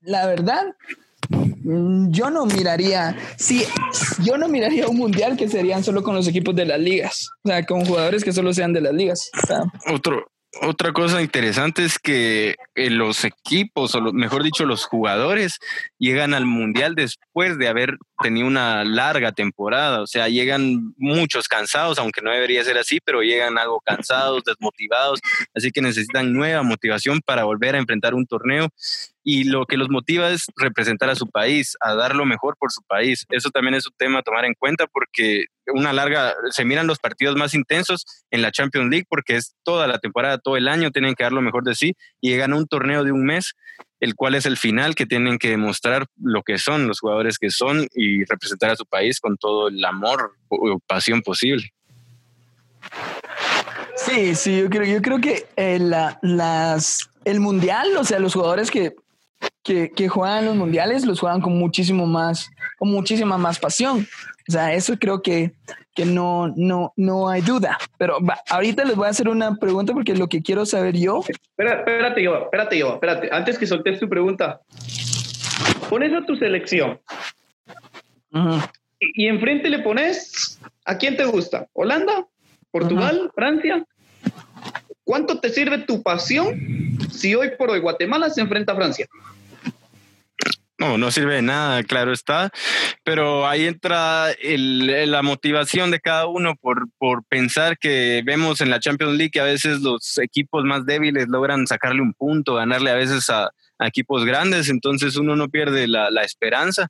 la 0.00 0.26
verdad, 0.26 0.64
yo 2.10 2.30
no 2.30 2.46
miraría, 2.46 3.16
si 3.36 3.64
yo 4.22 4.36
no 4.36 4.48
miraría 4.48 4.88
un 4.88 4.96
mundial 4.96 5.36
que 5.36 5.48
serían 5.48 5.84
solo 5.84 6.02
con 6.02 6.14
los 6.14 6.28
equipos 6.28 6.54
de 6.54 6.66
las 6.66 6.80
ligas, 6.80 7.28
o 7.44 7.48
sea, 7.48 7.64
con 7.64 7.84
jugadores 7.84 8.24
que 8.24 8.32
solo 8.32 8.52
sean 8.52 8.72
de 8.72 8.80
las 8.80 8.94
ligas. 8.94 9.30
Otro, 9.92 10.32
otra 10.60 10.92
cosa 10.92 11.22
interesante 11.22 11.84
es 11.84 11.98
que 11.98 12.56
eh, 12.74 12.90
los 12.90 13.24
equipos, 13.24 13.94
o 13.94 14.12
mejor 14.12 14.42
dicho, 14.42 14.66
los 14.66 14.84
jugadores, 14.84 15.58
llegan 15.98 16.34
al 16.34 16.44
Mundial 16.44 16.94
después 16.94 17.56
de 17.56 17.68
haber 17.68 17.96
tenido 18.22 18.46
una 18.46 18.84
larga 18.84 19.32
temporada. 19.32 20.00
O 20.02 20.06
sea, 20.06 20.28
llegan 20.28 20.94
muchos 20.96 21.48
cansados, 21.48 21.98
aunque 21.98 22.22
no 22.22 22.30
debería 22.30 22.64
ser 22.64 22.78
así, 22.78 22.98
pero 23.04 23.22
llegan 23.22 23.58
algo 23.58 23.80
cansados, 23.80 24.42
desmotivados. 24.44 25.20
Así 25.54 25.70
que 25.70 25.82
necesitan 25.82 26.32
nueva 26.32 26.62
motivación 26.62 27.20
para 27.24 27.44
volver 27.44 27.74
a 27.74 27.78
enfrentar 27.78 28.14
un 28.14 28.26
torneo 28.26 28.68
y 29.24 29.44
lo 29.44 29.66
que 29.66 29.76
los 29.76 29.88
motiva 29.88 30.30
es 30.30 30.46
representar 30.56 31.08
a 31.10 31.14
su 31.14 31.28
país, 31.28 31.76
a 31.80 31.94
dar 31.94 32.14
lo 32.16 32.26
mejor 32.26 32.56
por 32.58 32.72
su 32.72 32.82
país. 32.82 33.24
Eso 33.30 33.50
también 33.50 33.74
es 33.74 33.86
un 33.86 33.94
tema 33.96 34.18
a 34.18 34.22
tomar 34.22 34.44
en 34.44 34.54
cuenta 34.54 34.86
porque 34.86 35.46
una 35.66 35.92
larga, 35.92 36.34
se 36.50 36.64
miran 36.64 36.86
los 36.86 36.98
partidos 36.98 37.36
más 37.36 37.54
intensos 37.54 38.04
en 38.30 38.42
la 38.42 38.50
Champions 38.50 38.90
League 38.90 39.06
porque 39.08 39.36
es 39.36 39.54
toda 39.62 39.86
la 39.86 39.98
temporada, 39.98 40.38
todo 40.38 40.56
el 40.56 40.68
año, 40.68 40.90
tienen 40.90 41.14
que 41.14 41.22
dar 41.22 41.32
lo 41.32 41.40
mejor 41.40 41.62
de 41.64 41.74
sí 41.74 41.94
y 42.20 42.30
llegan 42.30 42.52
a 42.52 42.56
un 42.56 42.66
torneo 42.66 43.04
de 43.04 43.12
un 43.12 43.24
mes, 43.24 43.54
el 44.02 44.16
cual 44.16 44.34
es 44.34 44.46
el 44.46 44.56
final 44.56 44.96
que 44.96 45.06
tienen 45.06 45.38
que 45.38 45.50
demostrar 45.50 46.06
lo 46.20 46.42
que 46.42 46.58
son 46.58 46.88
los 46.88 46.98
jugadores 46.98 47.38
que 47.38 47.50
son 47.50 47.86
y 47.94 48.24
representar 48.24 48.70
a 48.70 48.76
su 48.76 48.84
país 48.84 49.20
con 49.20 49.36
todo 49.36 49.68
el 49.68 49.82
amor 49.84 50.32
o 50.48 50.80
pasión 50.80 51.22
posible. 51.22 51.72
Sí, 53.94 54.34
sí, 54.34 54.58
yo 54.58 54.68
creo, 54.68 54.84
yo 54.84 55.00
creo 55.00 55.20
que 55.20 55.46
eh, 55.54 55.78
la, 55.78 56.18
las, 56.20 57.10
el 57.24 57.38
mundial, 57.38 57.96
o 57.96 58.02
sea, 58.02 58.18
los 58.18 58.34
jugadores 58.34 58.72
que 58.72 58.92
que, 59.62 59.90
que, 59.90 60.08
juegan 60.08 60.44
los 60.44 60.56
mundiales 60.56 61.04
los 61.04 61.20
juegan 61.20 61.40
con 61.40 61.58
muchísimo 61.58 62.06
más, 62.06 62.50
con 62.78 62.90
muchísima 62.90 63.38
más 63.38 63.58
pasión. 63.58 64.06
O 64.48 64.52
sea, 64.52 64.74
eso 64.74 64.98
creo 64.98 65.22
que, 65.22 65.52
que 65.94 66.04
no, 66.04 66.52
no, 66.56 66.92
no 66.96 67.28
hay 67.28 67.42
duda. 67.42 67.78
Pero 67.98 68.18
ahorita 68.50 68.84
les 68.84 68.96
voy 68.96 69.06
a 69.06 69.10
hacer 69.10 69.28
una 69.28 69.56
pregunta 69.56 69.92
porque 69.92 70.14
lo 70.14 70.28
que 70.28 70.42
quiero 70.42 70.66
saber 70.66 70.96
yo. 70.96 71.22
Espera, 71.28 71.78
espérate, 71.78 72.22
yo, 72.22 72.36
espérate, 72.36 72.78
yo, 72.78 72.94
espérate. 72.94 73.28
Antes 73.32 73.58
que 73.58 73.66
soltes 73.66 74.00
tu 74.00 74.08
pregunta, 74.08 74.60
pones 75.88 76.12
a 76.12 76.24
tu 76.26 76.36
selección 76.36 77.00
y, 78.98 79.24
y, 79.24 79.28
enfrente 79.28 79.68
le 79.68 79.80
pones 79.80 80.58
a 80.84 80.96
quién 80.96 81.16
te 81.16 81.24
gusta: 81.24 81.66
Holanda, 81.72 82.26
Portugal, 82.70 83.30
Francia. 83.34 83.84
¿Cuánto 85.04 85.40
te 85.40 85.50
sirve 85.50 85.78
tu 85.78 86.02
pasión 86.02 86.98
si 87.10 87.34
hoy 87.34 87.50
por 87.58 87.70
hoy 87.70 87.80
Guatemala 87.80 88.30
se 88.30 88.40
enfrenta 88.40 88.72
a 88.72 88.76
Francia? 88.76 89.06
No, 90.82 90.98
no 90.98 91.12
sirve 91.12 91.36
de 91.36 91.42
nada, 91.42 91.80
claro 91.84 92.12
está, 92.12 92.50
pero 93.04 93.46
ahí 93.46 93.66
entra 93.66 94.32
el, 94.32 95.08
la 95.12 95.22
motivación 95.22 95.92
de 95.92 96.00
cada 96.00 96.26
uno 96.26 96.56
por, 96.56 96.88
por 96.98 97.22
pensar 97.22 97.78
que 97.78 98.20
vemos 98.24 98.60
en 98.60 98.68
la 98.68 98.80
Champions 98.80 99.16
League 99.16 99.30
que 99.30 99.38
a 99.38 99.44
veces 99.44 99.80
los 99.80 100.18
equipos 100.18 100.64
más 100.64 100.84
débiles 100.84 101.28
logran 101.28 101.68
sacarle 101.68 102.02
un 102.02 102.14
punto, 102.14 102.54
ganarle 102.54 102.90
a 102.90 102.96
veces 102.96 103.30
a, 103.30 103.50
equipos 103.78 104.24
grandes, 104.24 104.68
entonces 104.68 105.16
uno 105.16 105.34
no 105.36 105.48
pierde 105.48 105.88
la 105.88 106.22
esperanza 106.22 106.88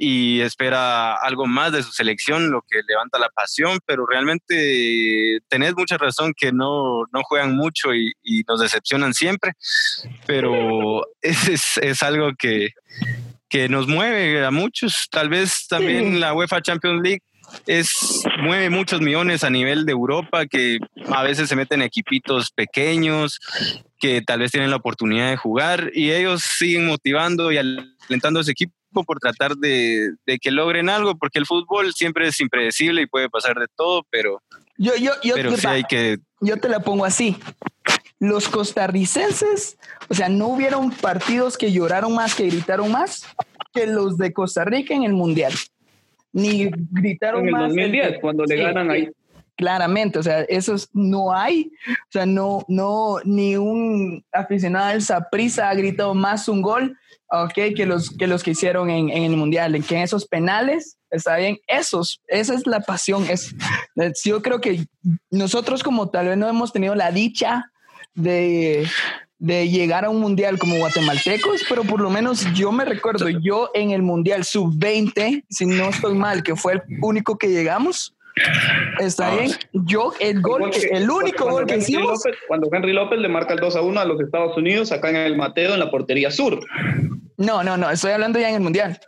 y 0.00 0.42
espera 0.42 1.16
algo 1.16 1.46
más 1.46 1.72
de 1.72 1.82
su 1.82 1.90
selección, 1.90 2.52
lo 2.52 2.62
que 2.62 2.82
levanta 2.86 3.18
la 3.18 3.30
pasión, 3.30 3.80
pero 3.84 4.06
realmente 4.06 5.40
tenés 5.48 5.74
mucha 5.76 5.98
razón 5.98 6.34
que 6.36 6.52
no, 6.52 7.02
no 7.12 7.22
juegan 7.24 7.56
mucho 7.56 7.92
y, 7.92 8.12
y, 8.22 8.42
nos 8.46 8.60
decepcionan 8.60 9.12
siempre, 9.12 9.54
pero 10.24 11.02
es, 11.20 11.78
es 11.78 12.02
algo 12.04 12.30
que, 12.38 12.70
que, 13.48 13.68
nos 13.68 13.88
mueve 13.88 14.44
a 14.44 14.52
muchos, 14.52 15.08
tal 15.10 15.30
vez 15.30 15.66
también 15.66 16.12
sí. 16.12 16.18
la 16.20 16.32
UEFA 16.32 16.62
Champions 16.62 17.02
League 17.02 17.22
es 17.66 18.22
mueve 18.40 18.70
muchos 18.70 19.00
millones 19.00 19.42
a 19.42 19.50
nivel 19.50 19.84
de 19.84 19.92
Europa 19.92 20.46
que 20.46 20.78
a 21.08 21.22
veces 21.24 21.48
se 21.48 21.56
meten 21.56 21.82
equipitos 21.82 22.50
pequeños 22.50 23.40
que 23.98 24.20
tal 24.20 24.40
vez 24.40 24.52
tienen 24.52 24.70
la 24.70 24.76
oportunidad 24.76 25.30
de 25.30 25.36
jugar 25.38 25.90
y 25.94 26.12
ellos 26.12 26.42
siguen 26.42 26.86
motivando 26.86 27.50
y 27.50 27.56
alentando 27.56 28.38
a 28.38 28.42
ese 28.42 28.52
equipo 28.52 28.77
por 28.92 29.18
tratar 29.18 29.54
de, 29.56 30.12
de, 30.26 30.38
que 30.38 30.50
logren 30.50 30.88
algo, 30.88 31.16
porque 31.16 31.38
el 31.38 31.46
fútbol 31.46 31.92
siempre 31.94 32.28
es 32.28 32.40
impredecible 32.40 33.02
y 33.02 33.06
puede 33.06 33.28
pasar 33.28 33.56
de 33.58 33.66
todo, 33.76 34.06
pero, 34.10 34.42
yo, 34.76 34.96
yo, 34.96 35.12
yo, 35.22 35.34
pero 35.34 35.56
sí 35.56 35.66
hay 35.66 35.84
que... 35.84 36.18
Yo 36.40 36.56
te 36.56 36.68
la 36.68 36.80
pongo 36.80 37.04
así. 37.04 37.36
Los 38.20 38.48
costarricenses, 38.48 39.78
o 40.08 40.14
sea, 40.14 40.28
no 40.28 40.48
hubieron 40.48 40.90
partidos 40.90 41.56
que 41.56 41.72
lloraron 41.72 42.14
más, 42.14 42.34
que 42.34 42.46
gritaron 42.46 42.90
más 42.90 43.24
que 43.72 43.86
los 43.86 44.18
de 44.18 44.32
Costa 44.32 44.64
Rica 44.64 44.94
en 44.94 45.04
el 45.04 45.12
Mundial. 45.12 45.52
Ni 46.32 46.70
gritaron 46.90 47.42
en 47.42 47.46
el 47.46 47.52
más. 47.52 47.68
2010, 47.68 48.06
el, 48.06 48.20
cuando 48.20 48.44
le 48.44 48.56
sí, 48.56 48.62
ganan 48.62 48.90
ahí. 48.90 49.08
Claramente, 49.56 50.20
o 50.20 50.22
sea, 50.22 50.42
esos 50.42 50.88
no 50.92 51.32
hay, 51.32 51.72
o 51.88 52.12
sea, 52.12 52.26
no, 52.26 52.64
no, 52.68 53.16
ni 53.24 53.56
un 53.56 54.24
aficionado 54.30 54.90
del 54.90 55.02
Saprissa 55.02 55.68
ha 55.68 55.74
gritado 55.74 56.14
más 56.14 56.48
un 56.48 56.62
gol 56.62 56.96
ok, 57.30 57.74
que 57.76 57.86
los 57.86 58.10
que, 58.10 58.26
los 58.26 58.42
que 58.42 58.52
hicieron 58.52 58.90
en, 58.90 59.10
en, 59.10 59.24
el 59.24 59.36
Mundial, 59.36 59.74
en 59.74 59.82
que 59.82 59.96
en 59.96 60.02
esos 60.02 60.26
penales, 60.26 60.98
está 61.10 61.36
bien, 61.36 61.58
esos, 61.66 62.20
esa 62.26 62.54
es 62.54 62.66
la 62.66 62.80
pasión. 62.80 63.26
Es, 63.28 63.54
yo 64.24 64.42
creo 64.42 64.60
que 64.60 64.86
nosotros 65.30 65.82
como 65.82 66.10
tal 66.10 66.28
vez 66.28 66.36
no 66.36 66.48
hemos 66.48 66.72
tenido 66.72 66.94
la 66.94 67.10
dicha 67.10 67.70
de, 68.14 68.86
de 69.38 69.68
llegar 69.68 70.04
a 70.04 70.10
un 70.10 70.20
Mundial 70.20 70.58
como 70.58 70.76
guatemaltecos, 70.76 71.62
pero 71.68 71.84
por 71.84 72.00
lo 72.00 72.10
menos 72.10 72.46
yo 72.54 72.72
me 72.72 72.84
recuerdo, 72.84 73.28
yo 73.28 73.70
en 73.74 73.90
el 73.90 74.02
Mundial 74.02 74.44
sub-20, 74.44 75.44
si 75.48 75.66
no 75.66 75.90
estoy 75.90 76.14
mal, 76.14 76.42
que 76.42 76.56
fue 76.56 76.74
el 76.74 76.82
único 77.02 77.38
que 77.38 77.48
llegamos, 77.48 78.14
Está 79.00 79.30
bien. 79.30 79.52
Yo, 79.72 80.12
el 80.20 80.40
gol, 80.40 80.70
que, 80.70 80.86
el 80.88 81.10
único 81.10 81.50
gol 81.50 81.66
que 81.66 81.74
Henry 81.74 81.84
hicimos. 81.84 82.24
López, 82.24 82.38
cuando 82.46 82.68
Henry 82.72 82.92
López 82.92 83.18
le 83.18 83.28
marca 83.28 83.54
el 83.54 83.60
2 83.60 83.76
a 83.76 83.82
1 83.82 84.00
a 84.00 84.04
los 84.04 84.20
Estados 84.20 84.56
Unidos, 84.56 84.92
acá 84.92 85.10
en 85.10 85.16
el 85.16 85.36
Mateo, 85.36 85.74
en 85.74 85.80
la 85.80 85.90
portería 85.90 86.30
sur. 86.30 86.60
No, 87.36 87.62
no, 87.62 87.76
no, 87.76 87.90
estoy 87.90 88.12
hablando 88.12 88.38
ya 88.38 88.48
en 88.48 88.56
el 88.56 88.60
Mundial. 88.60 88.98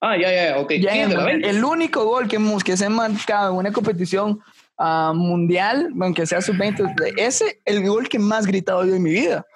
Ah, 0.00 0.16
ya, 0.16 0.32
ya, 0.32 0.58
ok. 0.58 0.72
Ya 0.80 0.96
en 0.96 1.12
el, 1.12 1.44
el, 1.44 1.64
único 1.64 2.04
gol 2.04 2.26
que, 2.26 2.38
que 2.64 2.76
se 2.76 2.86
ha 2.86 2.90
marcado 2.90 3.52
en 3.52 3.58
una 3.58 3.72
competición 3.72 4.40
uh, 4.78 5.14
mundial, 5.14 5.90
aunque 6.00 6.26
sea 6.26 6.40
sub-20, 6.40 7.14
ese 7.16 7.60
el 7.64 7.86
gol 7.86 8.08
que 8.08 8.18
más 8.18 8.46
gritado 8.46 8.84
yo 8.84 8.96
en 8.96 9.02
mi 9.02 9.12
vida. 9.12 9.46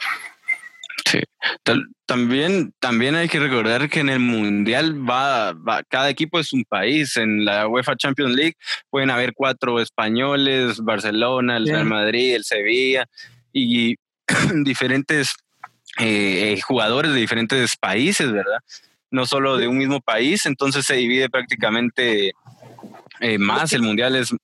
Sí. 1.16 1.80
También, 2.06 2.72
también 2.78 3.14
hay 3.14 3.28
que 3.28 3.40
recordar 3.40 3.88
que 3.88 4.00
en 4.00 4.08
el 4.08 4.20
Mundial 4.20 5.08
va, 5.08 5.52
va, 5.52 5.82
cada 5.84 6.08
equipo 6.10 6.38
es 6.38 6.52
un 6.52 6.64
país. 6.64 7.16
En 7.16 7.44
la 7.44 7.66
UEFA 7.68 7.96
Champions 7.96 8.34
League 8.34 8.54
pueden 8.90 9.10
haber 9.10 9.32
cuatro 9.34 9.80
españoles, 9.80 10.80
Barcelona, 10.80 11.56
el 11.56 11.66
Real 11.66 11.84
Madrid, 11.84 12.34
el 12.34 12.44
Sevilla 12.44 13.06
y 13.52 13.96
diferentes 14.64 15.34
eh, 15.98 16.60
jugadores 16.62 17.12
de 17.12 17.20
diferentes 17.20 17.76
países, 17.76 18.30
¿verdad? 18.30 18.58
No 19.10 19.24
solo 19.24 19.56
de 19.56 19.66
un 19.68 19.78
mismo 19.78 20.00
país, 20.00 20.46
entonces 20.46 20.84
se 20.84 20.96
divide 20.96 21.30
prácticamente 21.30 22.32
eh, 23.20 23.38
más, 23.38 23.72
el 23.72 23.82
Mundial 23.82 24.16
es, 24.16 24.34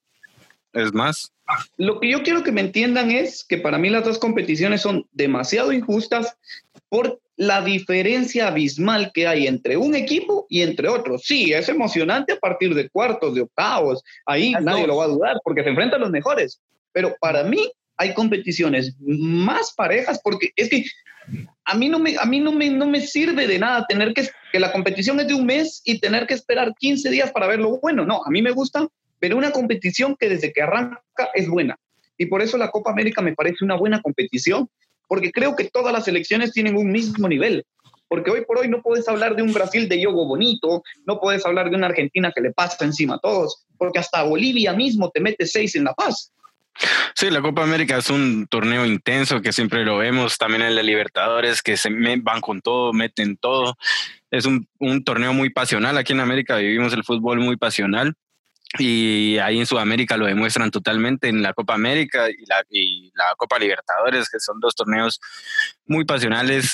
es 0.72 0.94
más. 0.94 1.30
lo 1.76 2.00
que 2.00 2.10
yo 2.10 2.22
quiero 2.22 2.42
que 2.42 2.52
me 2.52 2.62
entiendan 2.62 3.10
es 3.10 3.44
que 3.44 3.58
para 3.58 3.76
mí 3.76 3.90
las 3.90 4.04
dos 4.04 4.18
competiciones 4.18 4.80
son 4.80 5.06
demasiado 5.12 5.72
injustas 5.72 6.36
por 6.92 7.22
la 7.36 7.62
diferencia 7.62 8.48
abismal 8.48 9.12
que 9.14 9.26
hay 9.26 9.46
entre 9.46 9.78
un 9.78 9.94
equipo 9.94 10.44
y 10.50 10.60
entre 10.60 10.88
otros. 10.88 11.22
Sí, 11.24 11.50
es 11.50 11.70
emocionante 11.70 12.34
a 12.34 12.36
partir 12.36 12.74
de 12.74 12.90
cuartos, 12.90 13.34
de 13.34 13.40
octavos, 13.40 14.04
ahí 14.26 14.52
nadie 14.60 14.86
lo 14.86 14.98
va 14.98 15.04
a 15.04 15.08
dudar 15.08 15.36
porque 15.42 15.62
se 15.62 15.70
enfrentan 15.70 16.02
los 16.02 16.10
mejores, 16.10 16.60
pero 16.92 17.16
para 17.18 17.44
mí 17.44 17.66
hay 17.96 18.12
competiciones 18.12 18.94
más 19.00 19.72
parejas 19.72 20.20
porque 20.22 20.50
es 20.54 20.68
que 20.68 20.84
a 21.64 21.74
mí 21.74 21.88
no 21.88 21.98
me, 21.98 22.18
a 22.18 22.26
mí 22.26 22.40
no 22.40 22.52
me, 22.52 22.68
no 22.68 22.86
me 22.86 23.00
sirve 23.00 23.46
de 23.46 23.58
nada 23.58 23.86
tener 23.88 24.12
que, 24.12 24.28
que 24.52 24.60
la 24.60 24.70
competición 24.70 25.18
es 25.18 25.28
de 25.28 25.34
un 25.34 25.46
mes 25.46 25.80
y 25.86 25.98
tener 25.98 26.26
que 26.26 26.34
esperar 26.34 26.74
15 26.78 27.08
días 27.08 27.32
para 27.32 27.46
ver 27.46 27.60
lo 27.60 27.80
bueno. 27.80 28.04
No, 28.04 28.22
a 28.22 28.28
mí 28.28 28.42
me 28.42 28.50
gusta 28.50 28.86
ver 29.18 29.34
una 29.34 29.50
competición 29.50 30.14
que 30.14 30.28
desde 30.28 30.52
que 30.52 30.60
arranca 30.60 31.30
es 31.32 31.48
buena. 31.48 31.78
Y 32.18 32.26
por 32.26 32.42
eso 32.42 32.58
la 32.58 32.70
Copa 32.70 32.90
América 32.90 33.22
me 33.22 33.34
parece 33.34 33.64
una 33.64 33.76
buena 33.76 34.02
competición, 34.02 34.68
porque 35.12 35.30
creo 35.30 35.54
que 35.54 35.64
todas 35.64 35.92
las 35.92 36.06
selecciones 36.06 36.52
tienen 36.52 36.74
un 36.74 36.90
mismo 36.90 37.28
nivel. 37.28 37.66
Porque 38.08 38.30
hoy 38.30 38.46
por 38.46 38.56
hoy 38.56 38.70
no 38.70 38.80
puedes 38.80 39.06
hablar 39.08 39.36
de 39.36 39.42
un 39.42 39.52
Brasil 39.52 39.86
de 39.86 40.00
yogo 40.00 40.26
bonito, 40.26 40.82
no 41.04 41.20
puedes 41.20 41.44
hablar 41.44 41.68
de 41.68 41.76
una 41.76 41.88
Argentina 41.88 42.32
que 42.34 42.40
le 42.40 42.50
pasa 42.50 42.82
encima 42.82 43.16
a 43.16 43.18
todos, 43.18 43.66
porque 43.76 43.98
hasta 43.98 44.22
Bolivia 44.22 44.72
mismo 44.72 45.10
te 45.10 45.20
mete 45.20 45.44
seis 45.44 45.74
en 45.74 45.84
La 45.84 45.92
Paz. 45.92 46.32
Sí, 47.14 47.28
la 47.28 47.42
Copa 47.42 47.62
América 47.62 47.98
es 47.98 48.08
un 48.08 48.46
torneo 48.48 48.86
intenso 48.86 49.42
que 49.42 49.52
siempre 49.52 49.84
lo 49.84 49.98
vemos, 49.98 50.38
también 50.38 50.62
en 50.62 50.74
la 50.74 50.82
Libertadores, 50.82 51.60
que 51.60 51.76
se 51.76 51.90
van 52.22 52.40
con 52.40 52.62
todo, 52.62 52.94
meten 52.94 53.36
todo. 53.36 53.76
Es 54.30 54.46
un, 54.46 54.66
un 54.78 55.04
torneo 55.04 55.34
muy 55.34 55.50
pasional. 55.50 55.98
Aquí 55.98 56.14
en 56.14 56.20
América 56.20 56.56
vivimos 56.56 56.94
el 56.94 57.04
fútbol 57.04 57.38
muy 57.38 57.58
pasional 57.58 58.14
y 58.78 59.38
ahí 59.38 59.58
en 59.58 59.66
Sudamérica 59.66 60.16
lo 60.16 60.26
demuestran 60.26 60.70
totalmente 60.70 61.28
en 61.28 61.42
la 61.42 61.52
Copa 61.52 61.74
América 61.74 62.28
y 62.30 63.10
la, 63.14 63.34
Copa 63.36 63.58
Libertadores, 63.58 64.28
que 64.30 64.40
son 64.40 64.60
dos 64.60 64.74
torneos 64.74 65.20
muy 65.86 66.04
pasionales, 66.04 66.72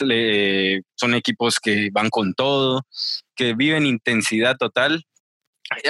son 0.95 1.15
equipos 1.15 1.59
que 1.59 1.91
van 1.93 2.09
con 2.11 2.35
todo, 2.35 2.87
que 3.35 3.55
viven 3.55 3.87
intensidad 3.87 4.57
total. 4.57 5.05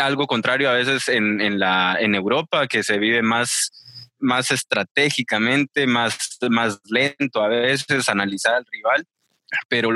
Algo 0.00 0.26
contrario 0.26 0.70
a 0.70 0.74
veces 0.74 1.08
en, 1.08 1.40
en, 1.40 1.58
la, 1.58 1.96
en 2.00 2.14
Europa, 2.14 2.66
que 2.66 2.82
se 2.82 2.98
vive 2.98 3.22
más, 3.22 3.70
más 4.18 4.50
estratégicamente, 4.50 5.86
más, 5.86 6.38
más 6.50 6.80
lento 6.84 7.42
a 7.42 7.48
veces, 7.48 8.08
analizar 8.08 8.54
al 8.54 8.66
rival. 8.70 9.04
Pero 9.68 9.90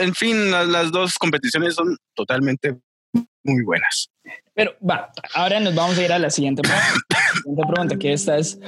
en 0.00 0.14
fin, 0.14 0.50
las, 0.50 0.66
las 0.68 0.90
dos 0.90 1.18
competiciones 1.18 1.74
son 1.74 1.96
totalmente 2.14 2.78
muy 3.12 3.62
buenas. 3.64 4.10
Pero 4.54 4.74
va, 4.88 5.12
ahora 5.34 5.60
nos 5.60 5.74
vamos 5.74 5.98
a 5.98 6.04
ir 6.04 6.12
a 6.12 6.18
la 6.18 6.30
siguiente 6.30 6.62
pregunta, 6.62 7.96
que 8.00 8.12
esta 8.12 8.36
es 8.36 8.58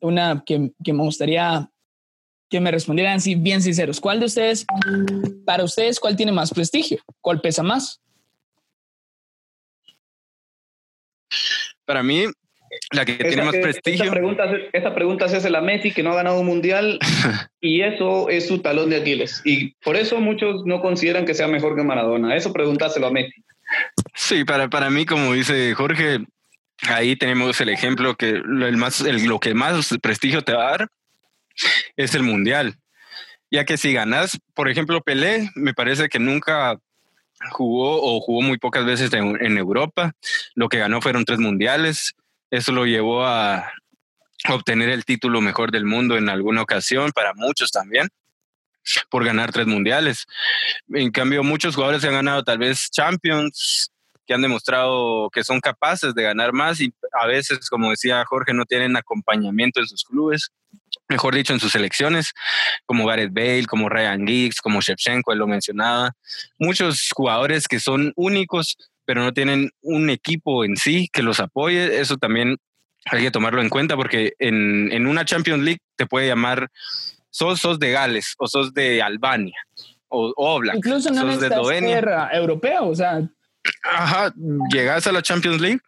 una 0.00 0.42
que, 0.44 0.70
que, 0.82 0.92
me 0.92 1.02
gustaría 1.02 1.70
que 2.50 2.60
me 2.60 2.70
respondieran 2.70 3.16
así 3.16 3.34
bien 3.34 3.62
sinceros. 3.62 4.00
¿Cuál 4.00 4.20
de 4.20 4.26
ustedes, 4.26 4.66
para 5.46 5.64
ustedes, 5.64 6.00
cuál 6.00 6.16
tiene 6.16 6.32
más 6.32 6.52
prestigio? 6.52 6.98
¿Cuál 7.20 7.40
pesa 7.40 7.62
más? 7.62 8.00
Para 11.84 12.02
mí, 12.02 12.26
la 12.92 13.04
que 13.04 13.14
tiene 13.14 13.42
más 13.42 13.56
prestigio. 13.56 14.04
Esa 14.04 14.12
pregunta, 14.12 14.44
esa 14.72 14.94
pregunta 14.94 15.28
se 15.28 15.36
hace 15.36 15.50
la 15.50 15.60
Messi, 15.60 15.92
que 15.92 16.02
no 16.02 16.12
ha 16.12 16.16
ganado 16.16 16.40
un 16.40 16.46
mundial, 16.46 16.98
y 17.60 17.82
eso 17.82 18.28
es 18.28 18.48
su 18.48 18.60
talón 18.60 18.90
de 18.90 18.96
Aquiles. 18.96 19.42
Y 19.44 19.74
por 19.84 19.96
eso 19.96 20.20
muchos 20.20 20.64
no 20.64 20.80
consideran 20.80 21.24
que 21.24 21.34
sea 21.34 21.48
mejor 21.48 21.76
que 21.76 21.82
Maradona. 21.82 22.36
Eso 22.36 22.52
pregúntaselo 22.52 23.06
a 23.06 23.12
Messi. 23.12 23.42
Sí, 24.14 24.44
para, 24.44 24.68
para 24.68 24.90
mí, 24.90 25.06
como 25.06 25.32
dice 25.32 25.74
Jorge, 25.74 26.20
ahí 26.88 27.16
tenemos 27.16 27.60
el 27.60 27.68
ejemplo 27.68 28.16
que 28.16 28.40
lo, 28.44 28.66
el 28.66 28.76
más, 28.76 29.00
lo 29.00 29.40
que 29.40 29.54
más 29.54 29.96
prestigio 30.02 30.42
te 30.42 30.52
va 30.52 30.66
a 30.66 30.70
dar 30.70 30.88
es 31.96 32.14
el 32.14 32.22
mundial. 32.22 32.76
Ya 33.50 33.64
que 33.64 33.76
si 33.76 33.92
ganas, 33.92 34.38
por 34.54 34.70
ejemplo, 34.70 35.02
Pelé, 35.02 35.50
me 35.54 35.74
parece 35.74 36.08
que 36.08 36.18
nunca 36.18 36.78
jugó 37.50 38.00
o 38.02 38.20
jugó 38.20 38.40
muy 38.40 38.56
pocas 38.56 38.84
veces 38.86 39.12
en 39.12 39.58
Europa. 39.58 40.12
Lo 40.54 40.68
que 40.68 40.78
ganó 40.78 41.02
fueron 41.02 41.24
tres 41.24 41.38
mundiales. 41.38 42.14
Eso 42.50 42.72
lo 42.72 42.86
llevó 42.86 43.26
a 43.26 43.70
obtener 44.48 44.88
el 44.88 45.04
título 45.04 45.40
mejor 45.40 45.70
del 45.70 45.84
mundo 45.84 46.16
en 46.16 46.28
alguna 46.28 46.62
ocasión, 46.62 47.10
para 47.12 47.34
muchos 47.34 47.70
también 47.70 48.08
por 49.10 49.24
ganar 49.24 49.52
tres 49.52 49.66
mundiales. 49.66 50.26
En 50.88 51.10
cambio, 51.10 51.42
muchos 51.42 51.74
jugadores 51.74 52.04
han 52.04 52.12
ganado 52.12 52.42
tal 52.42 52.58
vez 52.58 52.90
Champions, 52.90 53.90
que 54.26 54.34
han 54.34 54.42
demostrado 54.42 55.30
que 55.30 55.44
son 55.44 55.60
capaces 55.60 56.14
de 56.14 56.22
ganar 56.22 56.52
más 56.52 56.80
y 56.80 56.92
a 57.20 57.26
veces, 57.26 57.68
como 57.68 57.90
decía 57.90 58.24
Jorge, 58.24 58.54
no 58.54 58.64
tienen 58.64 58.96
acompañamiento 58.96 59.80
en 59.80 59.86
sus 59.86 60.04
clubes, 60.04 60.50
mejor 61.08 61.34
dicho, 61.34 61.52
en 61.52 61.60
sus 61.60 61.72
selecciones, 61.72 62.32
como 62.86 63.06
Gareth 63.06 63.32
Bale, 63.32 63.66
como 63.66 63.88
Ryan 63.88 64.26
Giggs, 64.26 64.60
como 64.60 64.80
Shevchenko, 64.80 65.32
él 65.32 65.38
lo 65.38 65.46
mencionaba. 65.46 66.12
Muchos 66.58 67.10
jugadores 67.14 67.68
que 67.68 67.80
son 67.80 68.12
únicos, 68.16 68.76
pero 69.04 69.22
no 69.22 69.32
tienen 69.32 69.70
un 69.82 70.10
equipo 70.10 70.64
en 70.64 70.76
sí 70.76 71.08
que 71.12 71.22
los 71.22 71.40
apoye. 71.40 72.00
Eso 72.00 72.16
también 72.16 72.56
hay 73.06 73.22
que 73.22 73.30
tomarlo 73.30 73.60
en 73.60 73.68
cuenta 73.68 73.96
porque 73.96 74.34
en, 74.38 74.90
en 74.92 75.06
una 75.06 75.24
Champions 75.24 75.62
League 75.62 75.80
te 75.96 76.06
puede 76.06 76.28
llamar 76.28 76.70
sos, 77.32 77.58
sos 77.60 77.78
de 77.80 77.90
Gales 77.90 78.34
o 78.38 78.46
sos 78.46 78.72
de 78.72 79.02
Albania 79.02 79.56
o, 80.08 80.32
o 80.36 80.62
Incluso 80.74 81.10
no 81.10 81.22
sos 81.22 81.40
de 81.40 81.48
Eslovenia. 81.48 82.28
europeo, 82.32 82.86
o 82.88 82.94
sea. 82.94 83.28
Ajá, 83.82 84.32
llegas 84.70 85.06
a 85.06 85.12
la 85.12 85.22
Champions 85.22 85.60
League 85.60 85.80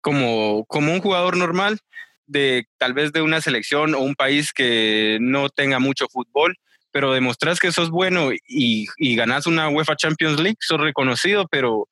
como, 0.00 0.64
como 0.66 0.92
un 0.92 1.00
jugador 1.00 1.36
normal 1.36 1.78
de 2.26 2.66
tal 2.78 2.94
vez 2.94 3.12
de 3.12 3.22
una 3.22 3.40
selección 3.40 3.94
o 3.94 4.00
un 4.00 4.14
país 4.14 4.52
que 4.52 5.18
no 5.20 5.48
tenga 5.48 5.78
mucho 5.80 6.06
fútbol, 6.08 6.56
pero 6.92 7.12
demostras 7.12 7.58
que 7.60 7.72
sos 7.72 7.90
bueno 7.90 8.32
y, 8.32 8.86
y 8.96 9.16
ganas 9.16 9.46
una 9.46 9.68
UEFA 9.68 9.96
Champions 9.96 10.40
League, 10.40 10.58
sos 10.60 10.80
reconocido, 10.80 11.46
pero 11.50 11.88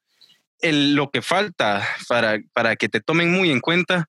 el, 0.60 0.94
lo 0.94 1.10
que 1.10 1.22
falta 1.22 1.86
para, 2.08 2.38
para 2.52 2.76
que 2.76 2.88
te 2.88 3.00
tomen 3.00 3.32
muy 3.32 3.50
en 3.50 3.60
cuenta 3.60 4.08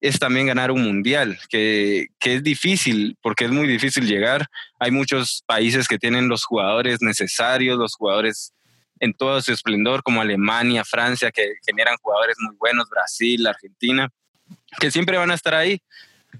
es 0.00 0.18
también 0.18 0.46
ganar 0.46 0.70
un 0.70 0.82
mundial, 0.82 1.38
que, 1.48 2.08
que, 2.18 2.36
es 2.36 2.42
difícil, 2.42 3.18
porque 3.20 3.44
es 3.44 3.50
muy 3.50 3.66
difícil 3.66 4.06
llegar. 4.06 4.46
Hay 4.78 4.90
muchos 4.90 5.42
países 5.46 5.86
que 5.86 5.98
tienen 5.98 6.28
los 6.28 6.44
jugadores 6.44 7.02
necesarios, 7.02 7.78
los 7.78 7.94
jugadores 7.94 8.54
en 9.00 9.14
todo 9.14 9.40
su 9.40 9.52
esplendor, 9.52 10.02
como 10.02 10.20
Alemania, 10.20 10.84
Francia, 10.84 11.30
que 11.30 11.54
generan 11.66 11.96
jugadores 12.00 12.36
muy 12.38 12.54
buenos, 12.56 12.88
Brasil, 12.88 13.46
Argentina, 13.46 14.08
que 14.78 14.90
siempre 14.90 15.16
van 15.16 15.30
a 15.30 15.34
estar 15.34 15.54
ahí, 15.54 15.82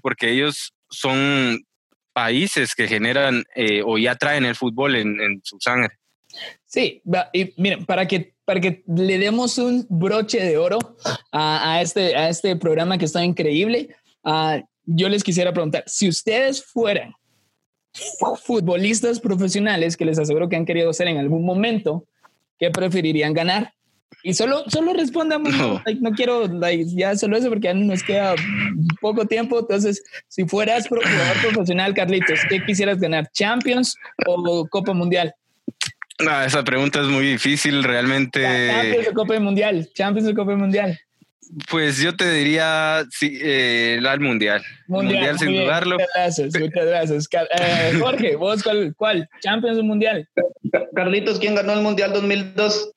porque 0.01 0.31
ellos 0.31 0.73
son 0.89 1.65
países 2.13 2.75
que 2.75 2.87
generan 2.87 3.43
eh, 3.55 3.81
o 3.83 3.97
ya 3.97 4.15
traen 4.15 4.45
el 4.45 4.55
fútbol 4.55 4.95
en, 4.95 5.41
su 5.43 5.57
sangre. 5.59 5.97
Sí, 6.65 7.01
y 7.33 7.45
para 7.85 8.07
que 8.07 8.35
para 8.51 8.59
que 8.59 8.83
le 8.85 9.17
demos 9.17 9.57
un 9.57 9.85
broche 9.87 10.43
de 10.43 10.57
oro 10.57 10.77
a, 11.31 11.81
este, 11.81 12.17
a 12.17 12.27
este 12.27 12.57
programa 12.57 12.97
que 12.97 13.05
está 13.05 13.23
increíble, 13.23 13.95
uh, 14.25 14.61
yo 14.83 15.07
les 15.07 15.23
quisiera 15.23 15.53
preguntar, 15.53 15.85
si 15.87 16.09
ustedes 16.09 16.61
fueran 16.61 17.13
futbolistas 18.43 19.21
profesionales, 19.21 19.95
que 19.95 20.03
les 20.03 20.19
aseguro 20.19 20.49
que 20.49 20.57
han 20.57 20.65
querido 20.65 20.91
ser 20.91 21.07
en 21.07 21.17
algún 21.17 21.45
momento, 21.45 22.05
¿qué 22.59 22.71
preferirían 22.71 23.33
ganar? 23.33 23.71
Y 24.21 24.33
solo, 24.33 24.65
solo 24.67 24.91
respondamos, 24.91 25.53
no, 25.55 25.81
no 26.01 26.11
quiero 26.11 26.43
ya 26.87 27.15
solo 27.15 27.37
eso 27.37 27.47
porque 27.47 27.69
ya 27.69 27.73
nos 27.73 28.03
queda 28.03 28.35
poco 28.99 29.27
tiempo. 29.27 29.59
Entonces, 29.59 30.03
si 30.27 30.43
fueras 30.43 30.89
jugador 30.89 31.37
profesional, 31.41 31.93
Carlitos, 31.93 32.41
¿qué 32.49 32.61
quisieras 32.65 32.99
ganar? 32.99 33.31
¿Champions 33.31 33.95
o 34.27 34.67
Copa 34.67 34.91
Mundial? 34.91 35.33
No, 36.23 36.41
esa 36.41 36.63
pregunta 36.63 37.01
es 37.01 37.07
muy 37.07 37.25
difícil, 37.25 37.83
realmente. 37.83 38.41
Champions 38.41 39.05
de 39.05 39.13
Copa 39.13 39.39
Mundial, 39.39 39.89
Champions 39.93 40.27
de 40.27 40.35
Copa 40.35 40.55
Mundial. 40.55 40.99
Pues 41.69 42.01
yo 42.01 42.15
te 42.15 42.31
diría 42.31 43.03
sí, 43.09 43.37
eh, 43.41 43.99
el 43.99 44.19
mundial. 44.21 44.63
Mundial, 44.87 45.37
sin 45.37 45.53
dudarlo. 45.53 45.95
Muchas 45.95 46.09
gracias, 46.15 46.59
muchas 46.59 46.85
gracias. 46.85 47.29
Eh, 47.59 47.99
Jorge, 47.99 48.35
¿vos 48.37 48.63
cuál, 48.63 48.93
cuál? 48.95 49.29
¿Champions 49.41 49.77
o 49.77 49.83
Mundial? 49.83 50.29
Carlitos, 50.95 51.39
¿quién 51.39 51.55
ganó 51.55 51.73
el 51.73 51.81
Mundial 51.81 52.13
2002? 52.13 52.91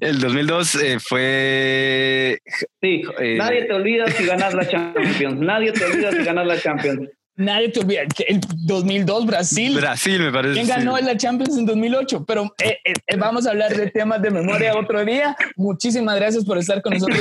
El 0.00 0.20
2002 0.20 0.74
eh, 0.76 0.98
fue... 1.00 2.38
Sí, 2.80 3.02
eh, 3.18 3.36
nadie 3.36 3.64
te 3.64 3.72
olvida 3.72 4.06
si 4.08 4.24
ganas 4.26 4.54
la 4.54 4.68
Champions. 4.68 5.40
Nadie 5.40 5.72
te 5.72 5.84
olvida 5.84 6.12
si 6.12 6.24
ganas 6.24 6.46
la 6.46 6.60
Champions. 6.60 7.08
Nadie 7.36 7.68
te 7.68 7.80
olvida. 7.80 8.02
El 8.26 8.40
2002 8.40 9.26
Brasil. 9.26 9.76
Brasil, 9.76 10.20
me 10.20 10.32
parece. 10.32 10.54
¿Quién 10.54 10.66
ganó 10.66 10.98
la 10.98 11.16
Champions 11.16 11.58
en 11.58 11.66
2008? 11.66 12.24
Pero 12.24 12.54
eh, 12.62 12.78
eh, 12.84 12.94
eh, 13.06 13.16
vamos 13.18 13.46
a 13.46 13.50
hablar 13.50 13.76
de 13.76 13.90
temas 13.90 14.22
de 14.22 14.30
memoria 14.30 14.74
otro 14.76 15.04
día. 15.04 15.36
Muchísimas 15.56 16.16
gracias 16.16 16.44
por 16.44 16.56
estar 16.56 16.80
con 16.80 16.94
nosotros. 16.94 17.20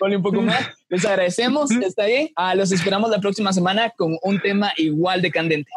un 0.00 0.22
poco 0.22 0.42
más. 0.42 0.68
Les 0.90 1.04
agradecemos. 1.06 1.70
Está 1.70 2.04
ahí. 2.04 2.32
Ah, 2.36 2.54
los 2.54 2.70
esperamos 2.70 3.10
la 3.10 3.18
próxima 3.18 3.52
semana 3.52 3.90
con 3.90 4.18
un 4.22 4.40
tema 4.40 4.72
igual 4.76 5.22
de 5.22 5.30
candente. 5.30 5.70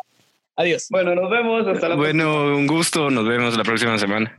Adiós. 0.58 0.88
Bueno, 0.90 1.16
nos 1.16 1.30
vemos. 1.30 1.66
Hasta 1.68 1.90
la 1.90 1.96
bueno, 1.96 2.56
un 2.56 2.68
gusto. 2.68 3.10
Nos 3.10 3.26
vemos 3.26 3.56
la 3.58 3.64
próxima 3.64 3.98
semana. 3.98 4.38